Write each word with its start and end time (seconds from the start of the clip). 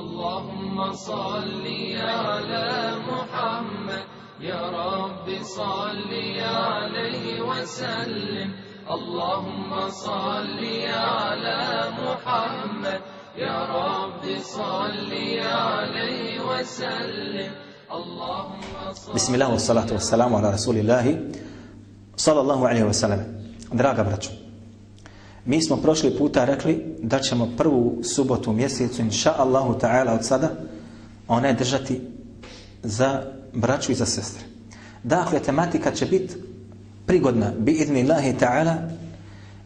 اللهم 0.00 0.76
صل 0.92 1.66
على 2.00 2.70
محمد. 3.10 4.04
يا 4.40 4.62
رب 4.80 5.28
صل 5.42 6.12
عليه 6.40 7.26
وسلم. 7.50 8.50
اللهم 8.96 9.70
صل 9.90 10.62
على 10.88 11.62
محمد. 12.00 13.00
يا 13.36 13.58
رب 13.78 14.24
صل 14.40 15.12
عليه 15.68 16.40
وسلم. 16.50 17.52
اللهم 17.98 18.60
بسم 19.14 19.32
الله 19.34 19.48
والصلاة 19.52 19.90
والسلام 19.92 20.30
على 20.34 20.48
رسول 20.56 20.76
الله 20.76 21.06
صلى 22.16 22.40
الله 22.40 22.60
عليه 22.68 22.84
وسلم. 22.90 23.20
Draga 23.70 24.02
braćo, 24.08 24.30
mi 25.44 25.62
smo 25.62 25.76
prošli 25.76 26.18
puta 26.18 26.44
rekli 26.44 26.84
da 27.02 27.18
ćemo 27.18 27.48
prvu 27.56 27.98
subotu 28.02 28.50
u 28.50 28.54
mjesecu, 28.54 29.02
inša 29.02 29.34
Allahu 29.38 29.74
ta'ala 29.80 30.14
od 30.14 30.24
sada, 30.24 30.50
one 31.28 31.52
držati 31.52 32.00
za 32.82 33.22
braću 33.52 33.92
i 33.92 33.94
za 33.94 34.06
sestre. 34.06 34.44
Dakle, 35.02 35.40
tematika 35.40 35.90
će 35.90 36.06
biti 36.06 36.34
prigodna, 37.06 37.52
bi 37.58 37.72
idni 37.72 38.02
Allahi 38.02 38.34
ta'ala, 38.40 38.76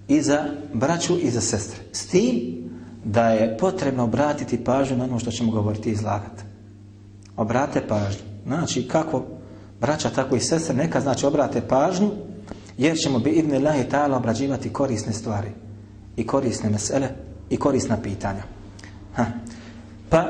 i 0.08 0.22
za 0.22 0.44
braću 0.72 1.18
i 1.22 1.30
za 1.30 1.40
sestre. 1.40 1.78
S 1.92 2.06
tim 2.06 2.54
da 3.04 3.28
je 3.28 3.58
potrebno 3.58 4.04
obratiti 4.04 4.64
pažnju 4.64 4.96
na 4.96 5.04
ono 5.04 5.18
što 5.18 5.30
ćemo 5.30 5.52
govoriti 5.52 5.88
i 5.88 5.92
izlagati. 5.92 6.42
Obrate 7.36 7.86
pažnju. 7.88 8.22
Znači, 8.46 8.88
kako 8.88 9.24
braća, 9.80 10.10
tako 10.10 10.36
i 10.36 10.40
sestre, 10.40 10.74
neka 10.74 11.00
znači 11.00 11.26
obrate 11.26 11.60
pažnju, 11.68 12.10
jer 12.78 12.96
ćemo 12.96 13.18
bi 13.18 13.30
idni 13.30 13.56
Allahi 13.56 13.84
ta'ala 13.90 14.16
obrađivati 14.16 14.72
korisne 14.72 15.12
stvari 15.12 15.63
i 16.16 16.26
korisne 16.26 16.70
mesele 16.70 17.08
i 17.50 17.56
korisna 17.56 17.96
pitanja. 18.02 18.42
Ha. 19.14 19.26
Pa, 20.10 20.24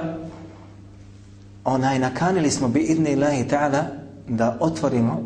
onaj, 1.65 1.99
nakanili 1.99 2.51
smo 2.51 2.69
bi 2.69 2.81
idne 2.81 3.13
ilahi 3.13 3.45
ta'ala 3.45 3.85
da 4.29 4.57
otvorimo 4.61 5.23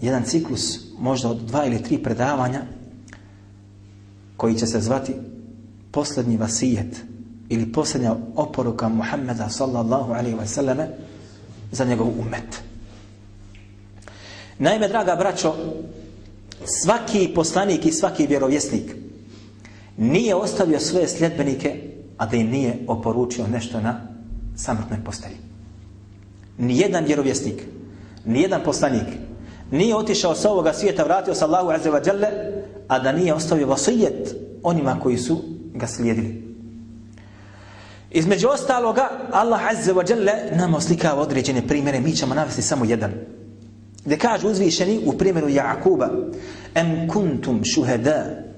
jedan 0.00 0.22
ciklus 0.24 0.80
možda 0.98 1.28
od 1.28 1.36
dva 1.36 1.66
ili 1.66 1.82
tri 1.82 2.02
predavanja 2.02 2.62
koji 4.36 4.54
će 4.54 4.66
se 4.66 4.80
zvati 4.80 5.14
posljednji 5.90 6.36
vasijet 6.36 7.04
ili 7.48 7.72
posljednja 7.72 8.14
oporuka 8.36 8.88
Muhammeda 8.88 9.48
sallallahu 9.48 10.12
alaihi 10.12 10.36
wa 10.36 10.46
sallame 10.46 10.88
za 11.72 11.84
njegov 11.84 12.08
umet. 12.18 12.62
Naime, 14.58 14.88
draga 14.88 15.16
braćo, 15.16 15.54
svaki 16.64 17.32
poslanik 17.34 17.86
i 17.86 17.92
svaki 17.92 18.26
vjerovjesnik 18.26 18.96
nije 19.96 20.34
ostavio 20.34 20.80
svoje 20.80 21.08
sljedbenike, 21.08 21.80
a 22.18 22.26
da 22.26 22.36
im 22.36 22.50
nije 22.50 22.78
oporučio 22.86 23.46
nešto 23.46 23.80
na 23.80 24.00
samrtnoj 24.56 25.04
postelji. 25.04 25.36
Nijedan 26.58 27.04
vjerovjesnik, 27.04 27.62
nijedan 28.24 28.60
poslanik 28.64 29.06
nije 29.70 29.96
otišao 29.96 30.34
sa 30.34 30.50
ovoga 30.50 30.72
svijeta, 30.72 31.04
vratio 31.04 31.34
sa 31.34 31.46
Allahu 31.46 31.70
azze 31.70 31.90
wa 31.90 32.06
jalla, 32.06 32.28
a 32.88 32.98
da 32.98 33.12
nije 33.12 33.34
ostavio 33.34 33.66
vasijet 33.66 34.36
onima 34.62 35.00
koji 35.00 35.18
su 35.18 35.42
ga 35.74 35.86
slijedili. 35.86 36.44
Između 38.10 38.48
ostaloga, 38.48 39.10
Allah 39.32 39.60
azze 39.70 39.92
wa 39.92 40.10
jalla 40.10 40.56
nam 40.56 40.74
oslikava 40.74 41.22
određene 41.22 41.66
primjere, 41.68 42.00
mi 42.00 42.12
ćemo 42.12 42.34
navesti 42.34 42.62
samo 42.62 42.84
jedan 42.84 43.12
Gde 44.05 44.17
kaže 44.17 44.47
uzvišeni 44.47 45.01
u 45.05 45.17
primjeru 45.17 45.49
Jakuba, 45.49 46.09
Em 46.75 47.07
kuntum 47.09 47.63
šuhada, 47.63 48.49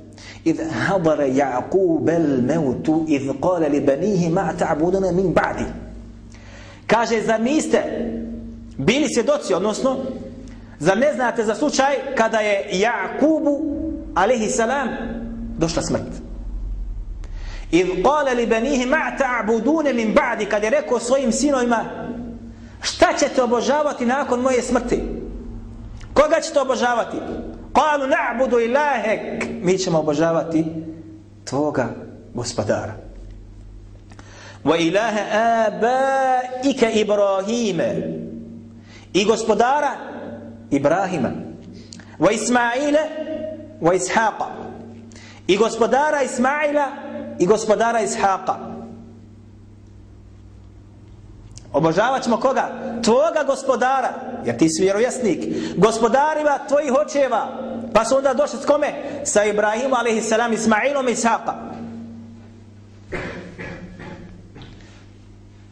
إذ 0.46 0.72
حضر 0.72 1.22
يعقوب 1.22 2.10
الموت 2.10 2.90
إذ 3.08 3.32
قال 3.42 3.62
لبنيه 3.62 4.30
ما 4.30 4.52
تعبدون 4.60 5.14
من 5.14 5.34
بعدي 5.34 5.66
kaže 6.88 7.22
zar 7.22 7.42
niste 7.42 7.82
bili 8.78 9.14
svjedoci 9.14 9.54
odnosno 9.54 9.98
zar 10.80 10.98
ne 10.98 11.14
znate 11.14 11.44
za 11.44 11.56
slučaj 11.56 11.96
kada 12.16 12.38
je 12.40 12.80
Jakubu 12.80 13.62
alaihi 14.16 14.48
salam 14.48 14.88
došla 15.58 15.82
smrt 15.82 16.08
idh 17.72 17.90
qala 18.04 18.36
li 18.36 18.48
banihi 18.48 18.86
ma 18.86 19.18
ta'budune 19.18 19.94
min 19.94 20.14
ba'di 20.14 20.46
kad 20.46 20.64
je 20.64 20.70
rekao 20.70 21.00
svojim 21.00 21.32
sinovima 21.32 21.86
šta 22.82 23.08
ćete 23.20 23.44
obožavati 23.44 24.06
nakon 24.06 24.40
moje 24.40 24.62
smrti 24.62 25.00
Koga 26.17 26.41
ćete 26.41 26.61
obožavati? 26.61 27.17
Kalu 27.73 28.07
na'budu 28.07 28.65
ilahek. 28.65 29.47
Mi 29.63 29.79
ćemo 29.79 29.99
obožavati 29.99 30.65
tvoga 31.45 31.87
gospodara. 32.35 32.95
Wa 34.65 34.77
ilaha 34.77 35.21
abaika 35.67 36.91
ibrahime. 36.91 37.91
I 39.13 39.25
gospodara 39.25 39.91
Ibrahima. 40.71 41.31
Wa 42.19 42.33
Ismaile 42.33 43.01
wa 43.81 43.95
Ishaqa. 43.95 44.47
I 45.47 45.57
gospodara 45.57 46.23
Ismaila 46.23 46.87
i 47.39 47.47
gospodara 47.47 48.01
Ishaqa. 48.01 48.76
Obožavat 51.77 52.23
ćemo 52.23 52.37
koga? 52.37 52.69
Tvoga 53.03 53.43
gospodara, 53.47 54.13
jer 54.45 54.57
ti 54.57 54.69
si 54.69 54.83
vjerovjesnik. 54.83 55.39
Gospodarima 55.77 56.59
tvojih 56.69 56.93
očeva. 57.07 57.49
Pa 57.93 58.05
su 58.05 58.17
onda 58.17 58.35
došli 58.35 58.59
s 58.63 58.67
kome? 58.67 58.87
Sa 59.25 59.45
Ibrahimom, 59.45 59.95
alaihissalam, 59.95 60.53
Ismailom 60.53 61.09
i 61.09 61.13
Ishaqa. 61.13 61.55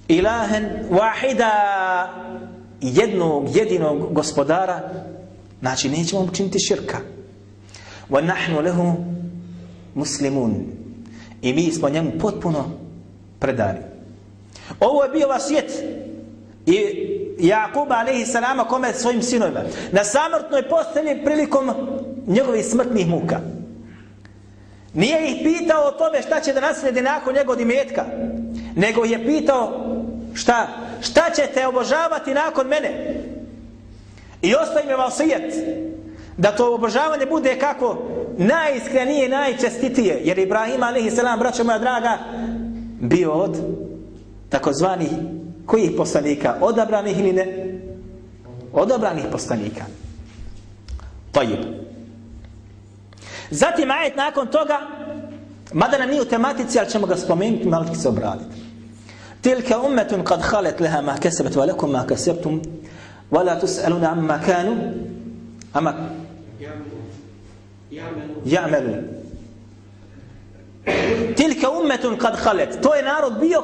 Ilahen 0.09 0.65
wahida 0.91 1.50
jednog, 2.81 3.56
jedinog 3.56 4.15
gospodara 4.15 4.81
znači 5.60 5.88
nećemo 5.88 6.22
učiniti 6.22 6.59
širka 6.59 6.98
wa 8.10 8.25
nahnu 8.25 8.60
lehu 8.60 8.94
muslimun 9.94 10.54
i 11.42 11.53
mi 11.53 11.72
smo 11.72 11.88
njemu 11.88 12.10
potpuno 12.21 12.65
predani 13.38 13.94
ovo 14.80 15.02
je 15.04 15.10
bio 15.10 15.38
svijet 15.38 15.84
i 16.66 17.14
Jakub 17.38 17.92
alaihi 17.92 18.26
salama 18.26 18.64
kome? 18.64 18.92
Svojim 18.92 19.22
sinovima. 19.22 19.60
Na 19.92 20.04
samrtnoj 20.04 20.69
postelji 20.69 21.25
prilikom 21.25 21.70
njegovih 22.26 22.64
smrtnih 22.66 23.06
muka. 23.06 23.41
Nije 24.94 25.30
ih 25.30 25.41
pitao 25.42 25.88
o 25.88 25.91
tome 25.91 26.22
šta 26.22 26.41
će 26.41 26.53
da 26.53 26.60
naslijedi 26.60 27.03
nakon 27.03 27.34
njegov 27.34 27.60
imetka 27.60 28.04
nego 28.76 29.04
je 29.04 29.26
pitao 29.26 29.86
šta 30.34 30.69
šta 31.00 31.30
ćete 31.36 31.66
obožavati 31.66 32.34
nakon 32.34 32.66
mene? 32.66 33.14
I 34.42 34.54
ostaje 34.54 34.86
mi 34.86 34.94
vasijet 34.94 35.54
da 36.36 36.56
to 36.56 36.74
obožavanje 36.74 37.26
bude 37.26 37.58
kako 37.58 37.98
najiskrenije, 38.38 39.28
najčestitije 39.28 40.20
jer 40.24 40.38
Ibrahim 40.38 40.82
a.s. 40.82 41.38
braćo 41.38 41.64
moja 41.64 41.78
draga 41.78 42.19
bio 43.00 43.32
od 43.32 43.84
takozvanih 44.49 45.10
kojih 45.66 45.91
poslanika? 45.97 46.56
Odabranih 46.60 47.19
ili 47.19 47.32
ne? 47.32 47.47
Odabranih 48.72 49.25
poslanika. 49.32 49.84
Tajib. 51.32 51.60
Zatim 53.50 53.91
ajet 53.91 54.16
nakon 54.16 54.47
toga, 54.47 54.81
mada 55.72 55.99
nam 55.99 56.09
nije 56.09 56.22
u 56.22 56.25
tematici, 56.25 56.78
ali 56.78 56.91
ćemo 56.91 57.06
ga 57.06 57.16
spomenuti, 57.16 57.69
malo 57.69 57.84
ti 57.84 57.99
se 57.99 58.09
obraditi. 58.09 58.56
Tilka 59.41 59.81
ummetun 59.81 60.25
kad 60.25 60.41
halet 60.43 60.81
leha 60.81 61.00
ma 61.00 61.15
kesebet, 61.21 61.54
wa 61.54 61.66
lekum 61.66 61.91
ma 61.91 62.06
kesebtum, 62.06 62.62
wa 63.31 63.43
la 63.44 63.60
tus'aluna 63.60 64.12
amma 64.12 64.41
kanu, 64.47 64.77
amma... 65.72 65.94
Ja'melu. 67.91 68.43
Ja'melu. 68.44 69.23
Tilka 71.37 71.71
ummetun 71.71 72.16
kad 72.19 72.36
halet. 72.36 72.78
To 72.83 72.95
je 72.95 73.03
narod 73.03 73.33
bio 73.41 73.63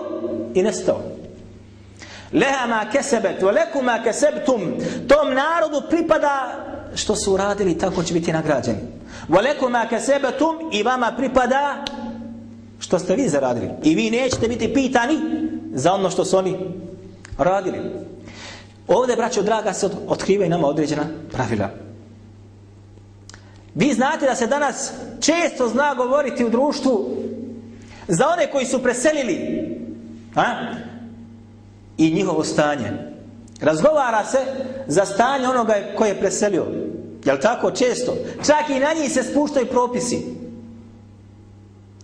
i 0.55 0.63
nestao. 0.63 1.01
Leha 2.33 2.67
ma 2.67 2.85
kesebet, 2.93 3.43
wa 3.43 3.53
leku 3.53 3.83
ma 3.83 4.03
kesebtum. 4.03 4.61
Tom 5.09 5.35
narodu 5.35 5.83
pripada 5.91 6.53
što 6.95 7.17
su 7.17 7.33
uradili, 7.33 7.79
tako 7.79 8.03
će 8.03 8.15
biti 8.15 8.33
nagrađeni. 8.33 8.79
Wa 9.29 9.43
leku 9.43 9.69
ma 9.69 9.87
kesebetum 9.89 10.57
i 10.73 10.83
vama 10.83 11.13
pripada 11.17 11.85
što 12.79 12.99
ste 12.99 13.17
vi 13.17 13.29
zaradili. 13.29 13.69
I 13.83 13.95
vi 13.95 14.11
nećete 14.11 14.49
biti 14.49 14.75
pitani 14.75 15.19
za 15.75 15.93
ono 15.93 16.11
što 16.11 16.25
su 16.25 16.39
oni 16.39 16.57
radili. 17.39 17.79
Ovdje, 18.89 19.17
braćo 19.17 19.43
draga, 19.43 19.73
se 19.73 19.89
otkrivaju 20.09 20.51
nama 20.51 20.69
određena 20.69 21.03
pravila. 21.33 21.90
Vi 23.75 23.93
znate 23.93 24.27
da 24.27 24.35
se 24.35 24.47
danas 24.47 24.93
često 25.21 25.69
zna 25.69 25.95
govoriti 25.95 26.45
u 26.45 26.51
društvu 26.51 27.17
za 28.09 28.29
one 28.29 28.51
koji 28.51 28.67
su 28.67 28.83
preselili 28.83 29.39
a? 30.37 30.55
i 31.99 32.11
njihovo 32.11 32.45
stanje. 32.45 32.93
Razgovara 33.61 34.25
se 34.25 34.39
za 34.87 35.05
stanje 35.05 35.49
onoga 35.49 35.75
koji 35.97 36.09
je 36.09 36.21
preselio. 36.21 36.67
Jel 37.25 37.39
tako? 37.43 37.71
Često. 37.71 38.15
Čak 38.47 38.71
i 38.71 38.81
na 38.81 38.93
njih 39.01 39.13
se 39.13 39.23
spuštaju 39.23 39.67
propisi. 39.67 40.27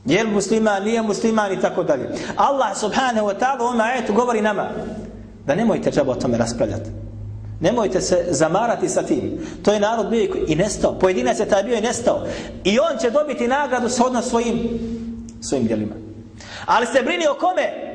Jel 0.04 0.26
musliman, 0.26 0.84
nije 0.84 1.02
musliman 1.02 1.52
i 1.52 1.60
tako 1.60 1.82
dalje. 1.82 2.08
Allah 2.36 2.78
subhanahu 2.78 3.26
wa 3.26 3.38
ta'ala 3.38 3.60
u 3.60 3.64
ovom 3.64 3.80
ajetu 3.80 4.12
govori 4.12 4.40
nama 4.40 4.70
da 5.46 5.54
nemojte 5.54 5.90
treba 5.90 6.12
o 6.12 6.14
tome 6.14 6.38
raspravljati. 6.38 6.90
Nemojte 7.60 8.00
se 8.00 8.26
zamarati 8.30 8.88
sa 8.88 9.02
tim. 9.02 9.38
To 9.62 9.72
je 9.72 9.80
narod 9.80 10.10
bio 10.10 10.28
i 10.46 10.54
nestao. 10.54 10.98
Pojedinac 10.98 11.38
je 11.38 11.48
taj 11.48 11.62
bio 11.62 11.76
i 11.76 11.80
nestao. 11.80 12.26
I 12.64 12.78
on 12.78 12.98
će 13.00 13.10
dobiti 13.10 13.48
nagradu 13.48 13.88
shodno 13.88 14.22
svojim, 14.22 14.78
svojim 15.40 15.66
djelima. 15.66 15.94
Ali 16.66 16.86
se 16.86 17.02
brini 17.02 17.26
o 17.26 17.34
kome? 17.34 17.86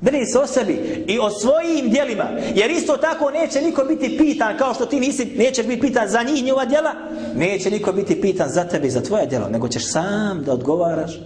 Brini 0.00 0.26
se 0.26 0.38
o 0.38 0.46
sebi 0.46 1.04
i 1.08 1.18
o 1.18 1.30
svojim 1.30 1.90
djelima. 1.90 2.24
Jer 2.54 2.70
isto 2.70 2.96
tako 2.96 3.30
neće 3.30 3.60
niko 3.60 3.84
biti 3.84 4.18
pitan 4.18 4.58
kao 4.58 4.74
što 4.74 4.86
ti 4.86 5.00
nisi, 5.00 5.24
neće 5.24 5.62
biti 5.62 5.80
pitan 5.80 6.08
za 6.08 6.22
njih 6.22 6.44
njova 6.44 6.64
djela. 6.64 6.92
Neće 7.34 7.70
niko 7.70 7.92
biti 7.92 8.20
pitan 8.20 8.48
za 8.48 8.64
tebe 8.64 8.86
i 8.86 8.90
za 8.90 9.00
tvoje 9.00 9.26
djelo. 9.26 9.48
Nego 9.48 9.68
ćeš 9.68 9.92
sam 9.92 10.42
da 10.44 10.52
odgovaraš 10.52 11.20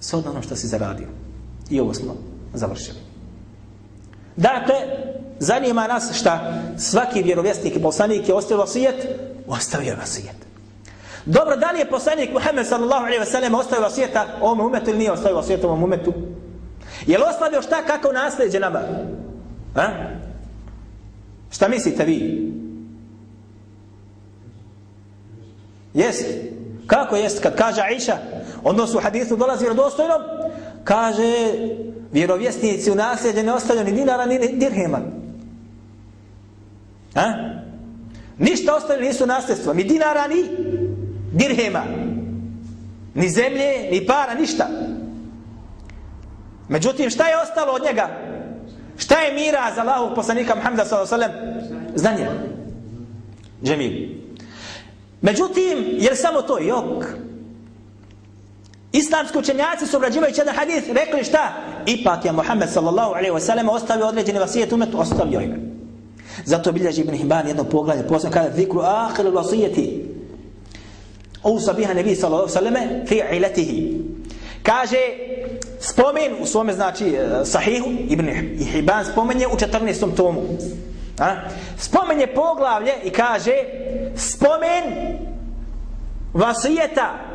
shodno 0.00 0.30
ono 0.30 0.42
što 0.42 0.56
si 0.56 0.66
zaradio. 0.66 1.06
I 1.70 1.80
ovo 1.80 1.94
smo 1.94 2.16
završili. 2.54 3.03
Dakle, 4.36 4.74
zanima 5.38 5.86
nas 5.86 6.12
šta 6.12 6.62
svaki 6.78 7.22
vjerovjesnik 7.22 7.76
i 7.76 7.82
poslanik 7.82 8.28
je 8.28 8.34
ostavio 8.34 8.60
vasijet, 8.60 9.06
ostavio 9.46 9.96
vasijet. 9.96 10.36
Dobro, 11.26 11.56
da 11.56 11.70
li 11.70 11.78
je 11.78 11.90
poslanik 11.90 12.32
Muhammed 12.32 12.66
sallallahu 12.66 13.04
alaihi 13.04 13.20
ve 13.20 13.26
sellem 13.26 13.54
ostavio 13.54 13.82
vasijeta 13.82 14.26
ovom 14.40 14.60
umetu 14.60 14.90
ili 14.90 14.98
nije 14.98 15.12
ostavio 15.12 15.36
vasijeta 15.36 15.66
ovom 15.66 15.82
umetu? 15.82 16.14
Je 17.06 17.18
li 17.18 17.24
ostavio 17.28 17.62
šta 17.62 17.82
kako 17.86 18.12
nasljeđe 18.12 18.60
nama? 18.60 18.80
A? 19.74 19.88
Šta 21.50 21.68
mislite 21.68 22.04
vi? 22.04 22.52
Jest. 25.94 26.24
Kako 26.86 27.16
jest 27.16 27.42
kad 27.42 27.56
kaže 27.56 27.80
Aisha, 27.80 28.16
odnosno 28.64 28.98
u 28.98 29.02
hadithu 29.02 29.36
dolazi 29.36 29.64
vjerodostojnom, 29.64 30.22
kaže 30.84 31.34
vjerovjesnici 32.14 32.90
u 32.90 32.94
nasljeđe 32.94 33.42
ne 33.42 33.52
ostavljaju 33.52 33.86
ni 33.86 33.92
dinara 33.92 34.26
ni 34.26 34.38
dirhema. 34.38 35.00
A? 37.14 37.32
Ništa 38.38 38.74
ostavljaju 38.74 39.08
nisu 39.08 39.26
nasljedstva, 39.26 39.74
ni 39.74 39.84
dinara 39.84 40.26
ni 40.26 40.44
dirhema. 41.32 41.82
Ni 43.14 43.28
zemlje, 43.28 43.88
ni 43.90 44.06
para, 44.06 44.34
ništa. 44.34 44.68
Međutim, 46.68 47.10
šta 47.10 47.28
je 47.28 47.42
ostalo 47.42 47.72
od 47.72 47.82
njega? 47.82 48.08
Šta 48.98 49.20
je 49.20 49.34
mira 49.34 49.72
za 49.74 49.80
Allahog 49.80 50.14
poslanika 50.14 50.54
Muhammeda 50.54 50.84
s.a.v. 50.84 51.06
Znanje. 51.94 52.28
Džemil. 53.64 53.92
Međutim, 55.22 55.84
jer 55.98 56.16
samo 56.16 56.42
to 56.42 56.58
jok. 56.58 57.04
Islamski 58.94 59.38
učenjaci 59.38 59.86
su 59.86 59.96
obrađivajući 59.96 60.40
jedan 60.40 60.54
hadis 60.54 60.84
rekli 60.92 61.24
šta? 61.24 61.52
Ipak 61.86 62.24
je 62.24 62.32
Muhammed 62.32 62.68
sallallahu 62.70 63.10
alaihi 63.14 63.30
wasallam 63.30 63.68
ostavio 63.70 64.06
određeni 64.06 64.38
vasijet 64.38 64.72
umetu, 64.72 65.00
ostavio 65.00 65.40
ga. 65.40 65.56
Zato 66.44 66.72
bilježi 66.72 67.00
Ibn 67.00 67.14
Hibban 67.14 67.48
jedno 67.48 67.64
poglavlje, 67.64 68.06
posebno 68.08 68.34
kada 68.34 68.56
zikru 68.56 68.80
ahiru 68.80 69.30
vasijeti. 69.30 70.04
Usa 71.44 71.72
biha 71.72 71.94
nebi 71.94 72.14
sallallahu 72.14 72.58
alaihi 72.58 73.06
fi 73.06 73.22
ilatihi. 73.32 74.00
Kaže, 74.62 75.00
spomen 75.80 76.32
u 76.40 76.46
svome 76.46 76.72
znači 76.72 77.04
e, 77.04 77.44
sahihu, 77.44 77.90
Ibn 78.08 78.28
Hibban 78.72 79.04
spomenje 79.04 79.46
u 79.46 79.56
14. 79.56 80.16
tomu. 80.16 80.42
A? 81.18 81.34
Spomenje 81.78 82.26
poglavlje 82.26 82.92
i 83.04 83.10
kaže, 83.10 83.54
spomen 84.16 84.84
vasijeta 86.34 87.33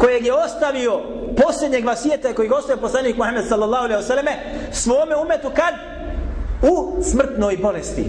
kojeg 0.00 0.26
je 0.26 0.34
ostavio 0.34 1.00
posljednjeg 1.36 1.84
vasijeta 1.84 2.34
kojeg 2.34 2.50
je 2.50 2.56
ostavio 2.56 2.80
poslanik 2.80 3.16
Muhammed 3.16 3.48
sallallahu 3.48 3.84
alaihi 3.84 4.02
wasallam 4.02 4.34
svome 4.72 5.16
umetu 5.16 5.50
kad? 5.54 5.74
U 6.62 7.02
smrtnoj 7.02 7.56
bolesti. 7.56 8.04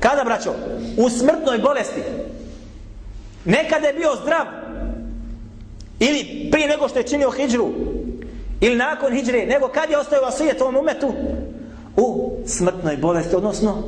Kada 0.00 0.24
braćo? 0.24 0.50
U 0.96 1.10
smrtnoj 1.10 1.58
bolesti. 1.58 2.02
Nekada 3.44 3.86
je 3.86 3.94
bio 3.94 4.10
zdrav. 4.22 4.46
Ili 5.98 6.48
prije 6.52 6.68
nego 6.68 6.88
što 6.88 6.98
je 6.98 7.06
činio 7.06 7.30
hijđru. 7.30 7.70
Ili 8.60 8.76
nakon 8.76 9.12
hijđre. 9.12 9.46
Nego 9.46 9.68
kad 9.68 9.90
je 9.90 9.98
ostavio 9.98 10.24
vasijet 10.24 10.60
ovom 10.60 10.76
umetu? 10.76 11.12
U 11.96 12.32
smrtnoj 12.46 12.96
bolesti. 12.96 13.36
Odnosno 13.36 13.82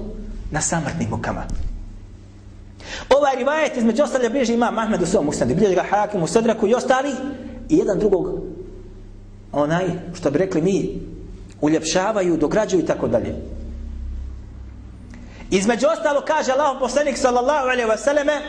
na 0.50 0.61
samrtnim 0.61 1.09
mukama. 1.11 1.44
Ovaj 3.09 3.36
rivajet 3.36 3.77
između 3.77 4.04
ostalja 4.04 4.30
bliži 4.30 4.54
ima 4.54 4.71
Mahmed 4.71 5.01
u 5.01 5.06
svom 5.06 5.27
ustandi, 5.27 5.56
bliži 5.56 5.75
ga 5.75 5.83
Hakim 5.89 6.24
u 6.24 6.27
Sadraku 6.27 6.68
i 6.68 6.74
ostali 6.74 7.12
i 7.69 7.77
jedan 7.77 8.00
drugog 8.00 8.39
onaj, 9.51 9.86
što 10.13 10.31
bi 10.31 10.38
rekli 10.38 10.62
mi, 10.62 11.01
uljepšavaju, 11.62 12.38
dograđuju 12.38 12.83
i 12.83 12.86
tako 12.86 13.07
dalje. 13.07 13.36
Između 15.51 15.88
ostalo 15.88 16.21
kaže 16.21 16.51
Allah 16.51 16.77
poslanik 16.80 17.18
sallallahu 17.18 17.68
alaihi 17.68 17.89
wa 17.89 17.98
sallame 17.98 18.42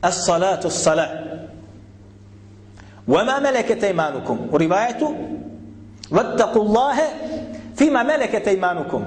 as 0.00 0.26
salatu 0.26 0.68
as 0.68 0.82
salah 0.82 1.08
وما 3.08 3.38
ملكت 3.38 3.84
ايمانكم 3.84 4.48
وروايته 4.52 5.14
واتقوا 6.10 6.62
الله 6.62 6.96
فيما 7.76 8.02
ملكت 8.02 8.48
ايمانكم 8.48 9.02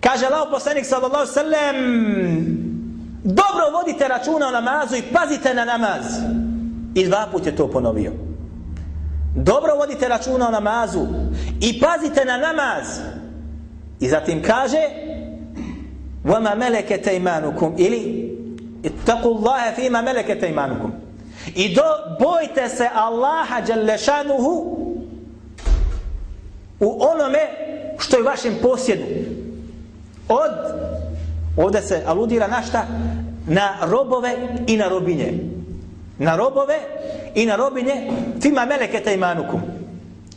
kaže 0.00 0.26
Allah 0.26 0.48
poslanik 0.50 0.84
sallallahu 0.84 1.24
alaihi 1.24 1.32
wa 1.32 1.42
sallam 1.42 1.76
dobro 3.24 3.70
vodite 3.72 4.08
računa 4.08 4.48
o 4.48 4.50
namazu 4.50 4.96
i 4.96 5.02
pazite 5.02 5.54
na 5.54 5.64
namaz. 5.64 6.04
I 6.94 7.06
dva 7.06 7.28
put 7.32 7.46
je 7.46 7.56
to 7.56 7.70
ponovio. 7.70 8.12
Dobro 9.34 9.74
vodite 9.74 10.08
računa 10.08 10.48
o 10.48 10.50
namazu 10.50 11.06
i 11.60 11.80
pazite 11.80 12.24
na 12.24 12.36
namaz. 12.36 13.00
I 14.00 14.08
zatim 14.08 14.42
kaže 14.42 14.80
وَمَا 16.24 16.54
مَلَكَتَ 16.54 17.08
إِمَانُكُمْ 17.08 17.74
ili 17.78 18.30
اتَّقُوا 18.84 19.34
اللَّهَ 19.38 19.72
فِي 19.76 19.88
مَا 19.88 20.00
مَلَكَتَ 20.00 20.44
إِمَانُكُمْ 20.44 20.90
I 21.54 21.74
do, 21.74 21.82
bojte 22.20 22.68
se 22.68 22.88
Allaha 22.94 23.60
Đalešanuhu 23.60 24.76
u 26.80 26.98
onome 27.00 27.38
što 27.98 28.16
je 28.16 28.22
vašem 28.22 28.56
posjedu. 28.62 29.04
Od 30.28 30.50
Ovdje 31.57 31.81
se 31.81 32.03
aludira 32.05 32.47
na 32.47 32.61
šta? 32.61 32.85
Na 33.47 33.77
robove 33.81 34.35
i 34.67 34.77
na 34.77 34.87
robinje. 34.87 35.33
Na 36.17 36.35
robove 36.35 36.79
i 37.35 37.45
na 37.45 37.55
robinje 37.55 38.11
fima 38.41 38.65
meleketa 38.65 39.11
imanukum. 39.11 39.61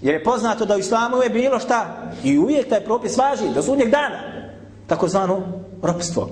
Jer 0.02 0.14
je 0.14 0.24
poznato 0.24 0.64
da 0.64 0.76
u 0.76 0.78
islamu 0.78 1.22
je 1.22 1.30
bilo 1.30 1.58
šta 1.58 2.10
i 2.24 2.38
uvijek 2.38 2.68
taj 2.68 2.84
propis 2.84 3.16
važi 3.16 3.54
do 3.54 3.62
sudnjeg 3.62 3.90
dana. 3.90 4.18
Tako 4.86 5.08
zvano 5.08 5.42
robstvo. 5.82 6.30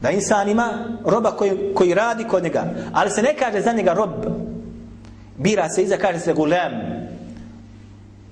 Da 0.00 0.10
insan 0.10 0.48
ima 0.48 0.68
roba 1.04 1.30
koji, 1.30 1.74
koji 1.74 1.94
radi 1.94 2.24
kod 2.24 2.42
njega. 2.42 2.64
Ali 2.92 3.10
se 3.10 3.22
ne 3.22 3.36
kaže 3.36 3.60
za 3.60 3.72
njega 3.72 3.92
rob. 3.92 4.10
Bira 5.36 5.68
se 5.68 5.82
iza, 5.82 5.96
kaže 5.96 6.18
se 6.18 6.32
gulem. 6.32 6.72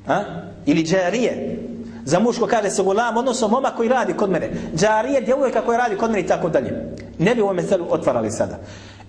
Ha? 0.07 0.25
Ili 0.67 0.83
džarije. 0.83 1.59
Za 2.05 2.21
muško 2.21 2.47
kaže 2.47 2.71
se 2.71 2.83
gulam, 2.83 3.17
odnosno 3.17 3.49
moma 3.49 3.71
koji 3.71 3.89
radi 3.89 4.13
kod 4.13 4.31
mene. 4.31 4.51
Džarije, 4.77 5.21
djevojka 5.21 5.61
koja 5.61 5.79
radi 5.79 5.97
kod 5.97 6.11
mene 6.11 6.23
i 6.23 6.27
tako 6.27 6.49
dalje. 6.49 6.95
Ne 7.19 7.35
bi 7.35 7.41
u 7.41 7.45
ovome 7.45 7.63
celu 7.63 7.87
otvarali 7.91 8.31
sada. 8.31 8.59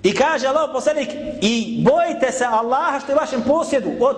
I 0.03 0.15
kaže 0.15 0.47
Allah 0.47 0.69
poslanik, 0.73 1.09
i 1.41 1.85
bojite 1.85 2.31
se 2.31 2.45
Allaha 2.45 2.99
što 2.99 3.11
je 3.11 3.15
vašem 3.15 3.41
posjedu 3.47 3.89
od, 3.99 4.15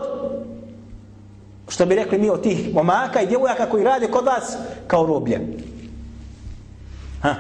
što 1.68 1.86
bi 1.86 1.96
rekli 1.96 2.18
mi 2.18 2.30
od 2.30 2.42
tih 2.44 2.74
momaka 2.74 3.22
i 3.22 3.28
djevojaka 3.28 3.70
koji 3.70 3.84
radi 3.84 4.08
kod 4.08 4.26
vas 4.26 4.58
kao 4.88 5.06
roblje. 5.06 5.58
Ha. 7.22 7.36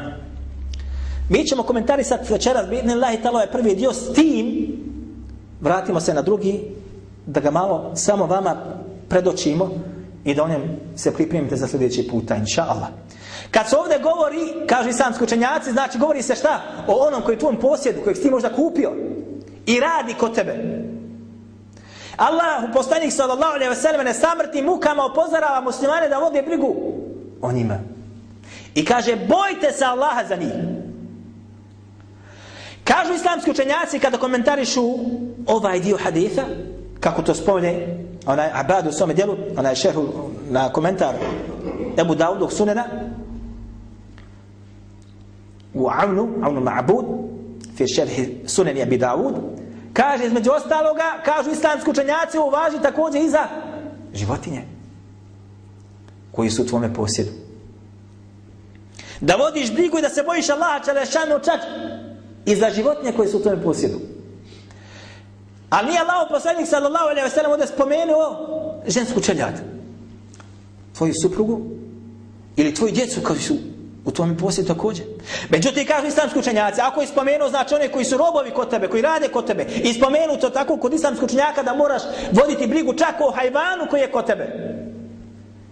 Mi 1.30 1.46
ćemo 1.46 1.63
komentarisati 1.63 2.34
večeras, 2.34 2.70
bitni 2.70 2.94
Allah 2.94 3.13
i 3.13 3.22
talo 3.22 3.42
je 3.42 3.52
prvi 3.52 3.75
dio 3.75 3.94
s 3.94 4.13
tim, 4.13 4.68
vratimo 5.62 6.00
se 6.00 6.13
na 6.13 6.22
drugi, 6.22 6.62
da 7.25 7.40
ga 7.40 7.52
malo 7.52 7.92
samo 7.96 8.25
vama 8.25 8.56
predočimo, 9.10 9.70
i 10.24 10.34
da 10.34 10.44
o 10.44 10.48
njem 10.48 10.80
se 10.96 11.13
pripremite 11.13 11.56
za 11.56 11.68
sljedeći 11.68 12.08
puta, 12.08 12.36
inša 12.36 12.62
Allah. 12.62 12.88
Kad 13.51 13.70
se 13.70 13.77
ovdje 13.77 14.00
govori, 14.00 14.68
kažu 14.68 14.89
islamski 14.89 15.24
učenjaci, 15.24 15.72
znači 15.72 15.98
govori 15.98 16.22
se 16.22 16.36
šta? 16.36 16.62
O 16.88 17.08
onom 17.08 17.22
koji 17.22 17.36
je 17.36 17.39
tvom 17.39 17.60
posjedu, 17.60 18.01
kojeg 18.03 18.22
ti 18.22 18.30
možda 18.30 18.56
kupio 18.56 18.92
i 19.65 19.80
radi 19.80 20.13
kod 20.13 20.36
tebe. 20.36 20.84
Allah 22.18 22.63
u 22.70 22.74
poslanik 22.74 23.12
sallallahu 23.13 23.53
alaihi 23.53 23.70
ve 23.70 23.75
sellem 23.75 24.06
ne 24.06 24.13
samrti 24.13 24.62
mukama 24.62 25.06
opozorava 25.06 25.62
muslimane 25.62 26.10
da 26.10 26.18
vode 26.18 26.42
brigu 26.42 26.75
o 27.42 27.51
njima. 27.51 27.80
I 28.75 28.86
kaže, 28.86 29.15
bojte 29.15 29.72
se 29.72 29.86
Allaha 29.86 30.24
za 30.27 30.36
njih. 30.36 30.53
Kažu 32.84 33.13
islamski 33.13 33.51
učenjaci 33.51 34.00
kada 34.00 34.18
komentarišu 34.18 34.84
ovaj 35.48 35.80
dio 35.80 35.98
haditha, 35.98 36.44
kako 37.00 37.22
to 37.22 37.36
spomne 37.36 37.98
onaj 38.25 38.50
Abad 38.53 38.88
u 38.88 38.92
svome 38.92 39.13
dijelu, 39.13 39.36
onaj 39.58 39.75
šerhu 39.75 40.03
na 40.50 40.70
komentar 40.70 41.15
Ebu 42.00 42.15
Daudog 42.15 42.53
sunena 42.53 42.86
u 45.74 45.88
Avnu, 45.89 46.30
Avnu 46.42 46.62
Ma'bud 46.62 47.06
fi 47.77 47.88
šerhi 47.88 48.44
suneni 48.48 48.82
Abi 48.82 48.98
Daud 48.98 49.36
Kaže, 49.94 50.25
između 50.25 50.51
ostaloga, 50.51 51.22
kažu 51.25 51.51
islamski 51.51 51.89
učenjaci, 51.89 52.38
ovo 52.38 52.50
važi 52.50 52.77
također 52.82 53.22
i 53.22 53.30
za 53.30 53.48
životinje 54.13 54.62
koji 56.32 56.50
su 56.50 56.62
u 56.62 56.65
tvome 56.65 56.94
posjedu. 56.94 57.30
Da 59.22 59.36
vodiš 59.36 59.74
brigu 59.74 59.98
i 59.98 60.01
da 60.01 60.10
se 60.10 60.24
bojiš 60.24 60.50
Allaha 60.50 60.80
Čelešanu 60.86 61.39
čak 61.46 61.60
i 62.46 62.56
za 62.56 62.70
životinje 62.70 63.12
koji 63.12 63.30
su 63.30 63.38
u 63.38 63.42
tvome 63.42 63.63
posjedu. 63.63 64.00
Ali 65.74 65.88
nije 65.88 66.00
Allah 66.00 66.27
poslanik 66.30 66.68
sallallahu 66.68 67.08
alaihi 67.10 67.27
wa 67.27 67.34
sallam 67.34 67.51
ovdje 67.51 67.68
spomenuo 67.68 68.25
žensku 68.88 69.22
čeljad. 69.22 69.53
Tvoju 70.98 71.13
suprugu 71.22 71.62
ili 72.56 72.74
tvoju 72.74 72.92
djecu 72.92 73.22
koji 73.24 73.39
su 73.39 73.56
u 74.06 74.12
tvojom 74.12 74.38
posjedu 74.38 74.68
također. 74.68 75.06
Međutim, 75.50 75.88
kažu 75.88 76.08
islamski 76.08 76.39
učenjaci, 76.39 76.82
ako 76.82 77.01
je 77.01 77.08
spomenuo, 77.08 77.50
znači 77.50 77.75
one 77.75 77.88
koji 77.88 78.06
su 78.06 78.18
robovi 78.18 78.51
kod 78.51 78.70
tebe, 78.70 78.88
koji 78.88 79.01
rade 79.01 79.27
kod 79.27 79.48
tebe, 79.48 79.65
i 79.84 79.94
spomenu 79.94 80.39
to 80.42 80.50
tako 80.50 80.77
kod 80.77 80.94
islamskog 80.94 81.25
učenjaka 81.25 81.63
da 81.63 81.74
moraš 81.74 82.01
voditi 82.32 82.68
brigu 82.68 82.94
čak 82.94 83.15
o 83.20 83.32
hajvanu 83.32 83.88
koji 83.89 84.01
je 84.01 84.12
kod 84.12 84.25
tebe. 84.25 84.46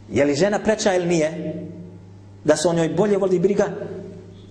Je 0.09 0.25
li 0.25 0.35
žena 0.35 0.59
preča 0.59 0.93
ili 0.93 1.05
nije? 1.05 1.53
Da 2.43 2.55
se 2.55 2.67
o 2.67 2.73
njoj 2.73 2.89
bolje 2.89 3.17
vodi 3.17 3.39
briga 3.39 3.65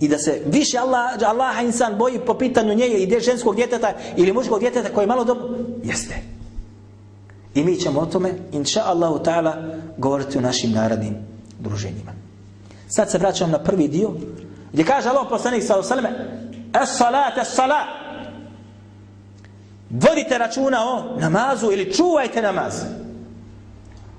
i 0.01 0.09
da 0.09 0.19
se 0.19 0.43
više 0.47 0.79
Allah, 0.79 1.23
Allaha 1.27 1.63
insan 1.63 1.99
boji 1.99 2.19
po 2.27 2.35
pitanju 2.35 2.75
nje 2.75 2.87
i 2.87 3.21
ženskog 3.21 3.57
djeteta 3.57 3.93
ili 4.17 4.33
muškog 4.33 4.61
djeteta 4.61 4.89
koji 4.95 5.03
je 5.03 5.09
malo 5.09 5.25
dobro? 5.25 5.49
Jeste. 5.85 6.15
I 7.55 7.65
mi 7.65 7.77
ćemo 7.77 8.01
o 8.01 8.07
tome, 8.07 8.33
inša 8.53 8.83
Allahu 8.85 9.19
ta'ala, 9.25 9.81
govoriti 9.97 10.39
u 10.39 10.41
našim 10.41 10.73
narodnim 10.73 11.15
druženjima. 11.59 12.13
Sad 12.89 13.11
se 13.11 13.19
vraćam 13.19 13.51
na 13.51 13.59
prvi 13.59 13.89
dio, 13.89 14.11
gdje 14.73 14.85
kaže 14.85 15.09
Allah 15.09 15.27
poslanik 15.31 15.63
sallahu 15.63 15.89
sallam, 15.89 16.07
es 16.83 16.97
salat, 16.97 17.39
es 17.39 17.55
salat. 17.55 17.87
Vodite 19.91 20.39
računa 20.39 20.79
o 20.85 21.21
namazu 21.21 21.73
ili 21.73 21.93
čuvajte 21.93 22.43
namaz. 22.43 22.75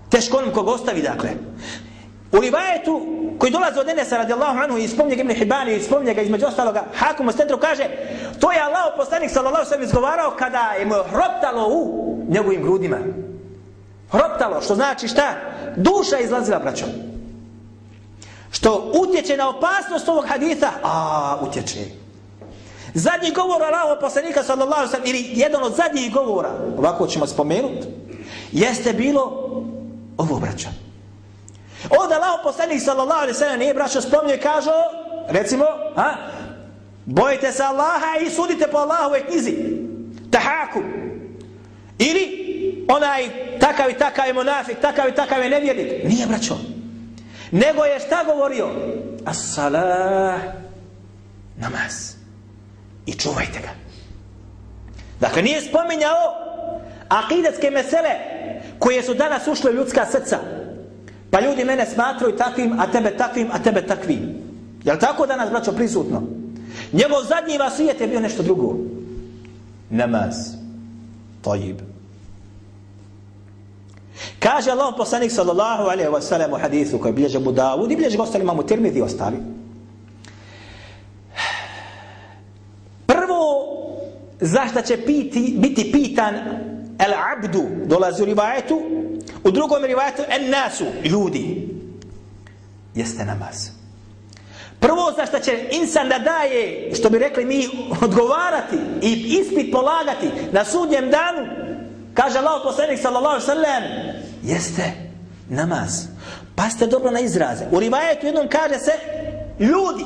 Teško 0.09 0.37
onom 0.37 0.53
kog 0.53 0.67
ostavi, 0.67 1.01
dakle. 1.01 1.29
U 2.31 2.39
rivajetu 2.39 3.01
koji 3.37 3.51
dolazi 3.51 3.79
od 3.79 3.89
Enesa 3.89 4.17
radijallahu 4.17 4.59
anhu 4.59 4.77
i 4.77 4.87
spomnje 4.87 5.15
ga 5.15 5.21
Ibn 5.21 5.33
Hibani 5.33 5.75
i 5.75 5.81
spomnje 5.81 6.13
ga 6.13 6.21
između 6.21 6.45
ostaloga 6.45 6.83
Hakum 6.95 7.27
u 7.27 7.31
centru 7.31 7.57
kaže 7.57 7.83
to 8.39 8.51
je 8.51 8.61
Allah 8.61 8.93
poslanik 8.97 9.31
sallallahu 9.31 9.65
sallam 9.65 9.83
izgovarao 9.83 10.35
kada 10.39 10.73
je 10.79 10.85
mu 10.85 10.95
hroptalo 11.11 11.67
u 11.67 12.11
njegovim 12.29 12.63
grudima. 12.63 12.97
Hroptalo, 14.11 14.61
što 14.61 14.75
znači 14.75 15.07
šta? 15.07 15.35
Duša 15.75 16.19
izlazila, 16.19 16.59
braćo. 16.59 16.85
Što 18.51 18.91
utječe 18.93 19.37
na 19.37 19.49
opasnost 19.49 20.09
ovog 20.09 20.25
haditha? 20.27 20.69
A, 20.83 21.37
utječe. 21.41 21.79
Zadnji 22.93 23.31
govor 23.35 23.63
Allahov 23.63 23.99
poslanika 24.01 24.43
sallallahu 24.43 24.91
sallam 24.91 25.07
ili 25.07 25.29
jedan 25.33 25.63
od 25.63 25.75
zadnjih 25.75 26.13
govora, 26.13 26.49
ovako 26.77 27.07
ćemo 27.07 27.27
spomenuti, 27.27 27.87
jeste 28.51 28.93
bilo 28.93 29.21
ovo, 30.17 30.39
braćo. 30.39 30.69
Ovdje 31.89 32.15
Allah 32.15 32.39
poslanik 32.43 32.81
sallallahu 32.81 33.21
alaihi 33.21 33.37
sallam 33.37 33.59
nije 33.59 33.73
braćo 33.73 34.01
spomnio 34.01 34.35
i 34.35 34.39
kažu, 34.39 34.69
recimo, 35.27 35.65
a, 35.95 36.13
bojite 37.05 37.51
se 37.51 37.63
Allaha 37.63 38.17
i 38.25 38.29
sudite 38.29 38.67
po 38.67 38.77
Allahove 38.77 39.25
knjizi. 39.25 39.55
Tahaku. 40.31 40.81
Ili 41.99 42.41
onaj 42.89 43.29
takav 43.59 43.89
i 43.89 43.93
takav 43.93 44.27
je 44.27 44.33
monafik, 44.33 44.79
takav 44.81 45.09
i 45.09 45.15
takav 45.15 45.43
je 45.43 45.49
nevjernik. 45.49 46.03
Nije 46.03 46.27
braćo. 46.27 46.57
Nego 47.51 47.83
je 47.83 47.99
šta 47.99 48.23
govorio? 48.23 48.69
As-salah 49.25 50.39
namaz. 51.57 52.13
I 53.05 53.13
čuvajte 53.13 53.59
ga. 53.59 53.69
Dakle, 55.19 55.41
nije 55.41 55.61
spominjao 55.61 56.35
akidetske 57.09 57.69
mesele 57.69 58.09
koje 58.79 59.03
su 59.03 59.13
danas 59.13 59.47
ušle 59.47 59.71
u 59.71 59.73
ljudska 59.73 60.05
srca. 60.05 60.37
Pa 61.31 61.39
ljudi 61.39 61.65
mene 61.65 61.85
smatraju 61.85 62.35
takvim, 62.35 62.79
a 62.79 62.91
tebe 62.91 63.17
takvim, 63.17 63.47
a 63.51 63.59
tebe 63.59 63.81
takvim. 63.87 64.35
Jel 64.83 64.97
tako 64.97 65.25
danas, 65.25 65.49
braćo, 65.49 65.71
prisutno? 65.71 66.23
Njegov 66.93 67.23
zadnji 67.23 67.57
vasijet 67.57 68.01
je 68.01 68.07
bio 68.07 68.19
nešto 68.19 68.43
drugo. 68.43 68.75
Namaz. 69.89 70.35
Tajib. 71.41 71.77
Kaže 74.39 74.71
Allah 74.71 74.93
poslanik 74.97 75.31
sallallahu 75.31 75.83
alaihi 75.83 76.09
wa 76.09 76.21
sallam 76.21 76.53
u 76.53 76.57
hadithu 76.57 76.99
koji 76.99 77.13
bilježe 77.13 77.39
Budavud 77.39 77.91
i 77.91 77.95
bilježe 77.95 78.17
ga 78.17 78.23
ostali 78.23 78.45
Tirmidhi 78.67 78.99
i 78.99 79.01
ostali. 79.01 79.37
Prvo, 83.05 83.43
zašto 84.39 84.81
će 84.81 85.05
piti, 85.05 85.55
biti 85.57 85.91
pitan 85.91 86.35
el 86.99 87.13
abdu, 87.33 87.63
dolazi 87.85 88.23
u 88.23 88.25
rivajetu, 88.25 88.81
U 89.43 89.51
drugom 89.51 89.83
rivajetu 89.83 90.21
en 90.29 90.49
nasu, 90.49 90.85
ljudi. 91.03 91.67
Jeste 92.95 93.25
namaz. 93.25 93.69
Prvo 94.79 95.13
za 95.17 95.25
što 95.25 95.39
će 95.39 95.67
insan 95.71 96.09
da 96.09 96.19
daje, 96.19 96.91
što 96.95 97.09
bi 97.09 97.19
rekli 97.19 97.45
mi, 97.45 97.67
odgovarati 98.01 98.75
i 99.01 99.37
ispit 99.41 99.71
polagati 99.71 100.29
na 100.51 100.65
sudnjem 100.65 101.09
danu, 101.09 101.47
kaže 102.13 102.37
Allah 102.37 102.61
poslanik 102.63 102.99
sallallahu 102.99 103.41
sallam, 103.41 103.83
jeste 104.43 104.83
namaz. 105.49 106.05
Pa 106.55 106.85
dobro 106.85 107.11
na 107.11 107.19
izraze. 107.19 107.65
U 107.71 107.79
rivajetu 107.79 108.25
jednom 108.25 108.47
kaže 108.47 108.79
se 108.79 108.91
ljudi. 109.59 110.05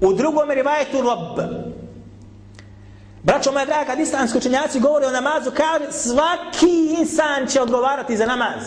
U 0.00 0.12
drugom 0.12 0.50
rivajetu 0.50 1.00
rob. 1.00 1.38
Braćo 3.26 3.52
moja 3.52 3.64
draga, 3.64 3.84
kad 3.84 4.00
islamski 4.00 4.38
učenjaci 4.38 4.80
govore 4.80 5.06
o 5.06 5.10
namazu, 5.10 5.50
kaže 5.50 5.92
svaki 5.92 6.96
insan 7.00 7.46
će 7.46 7.60
odgovarati 7.60 8.16
za 8.16 8.26
namaz. 8.26 8.62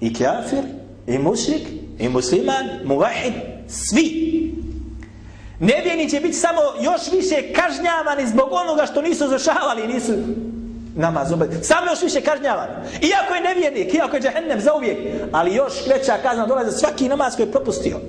I 0.00 0.14
kafir, 0.14 0.64
i 1.06 1.18
mušrik, 1.18 1.68
i 1.98 2.08
musliman, 2.08 2.66
muvahid, 2.84 3.32
svi. 3.68 4.24
Nevjeni 5.60 6.10
će 6.10 6.20
biti 6.20 6.34
samo 6.34 6.60
još 6.80 7.00
više 7.12 7.52
kažnjavani 7.52 8.26
zbog 8.26 8.48
onoga 8.52 8.86
što 8.86 9.02
nisu 9.02 9.28
zašavali, 9.28 9.86
nisu 9.86 10.12
namaz 10.96 11.32
obavljati. 11.32 11.66
Samo 11.66 11.86
još 11.90 12.02
više 12.02 12.20
kažnjavani. 12.20 12.72
Iako 13.02 13.34
je 13.34 13.40
nevjernik, 13.40 13.94
iako 13.94 14.16
je 14.16 14.22
džahennem 14.22 14.60
za 14.60 14.74
uvijek, 14.74 14.98
ali 15.32 15.54
još 15.54 15.72
veća 15.86 16.16
kazna 16.22 16.46
dolaze 16.46 16.70
za 16.70 16.78
svaki 16.78 17.08
namaz 17.08 17.36
koji 17.36 17.46
je 17.46 17.52
propustio. 17.52 18.00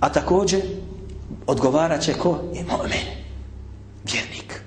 A 0.00 0.08
također, 0.08 0.60
odgovarat 1.46 2.02
će 2.02 2.14
ko? 2.14 2.38
I 2.54 2.58
mu'min. 2.58 3.06
Vjernik. 4.04 4.62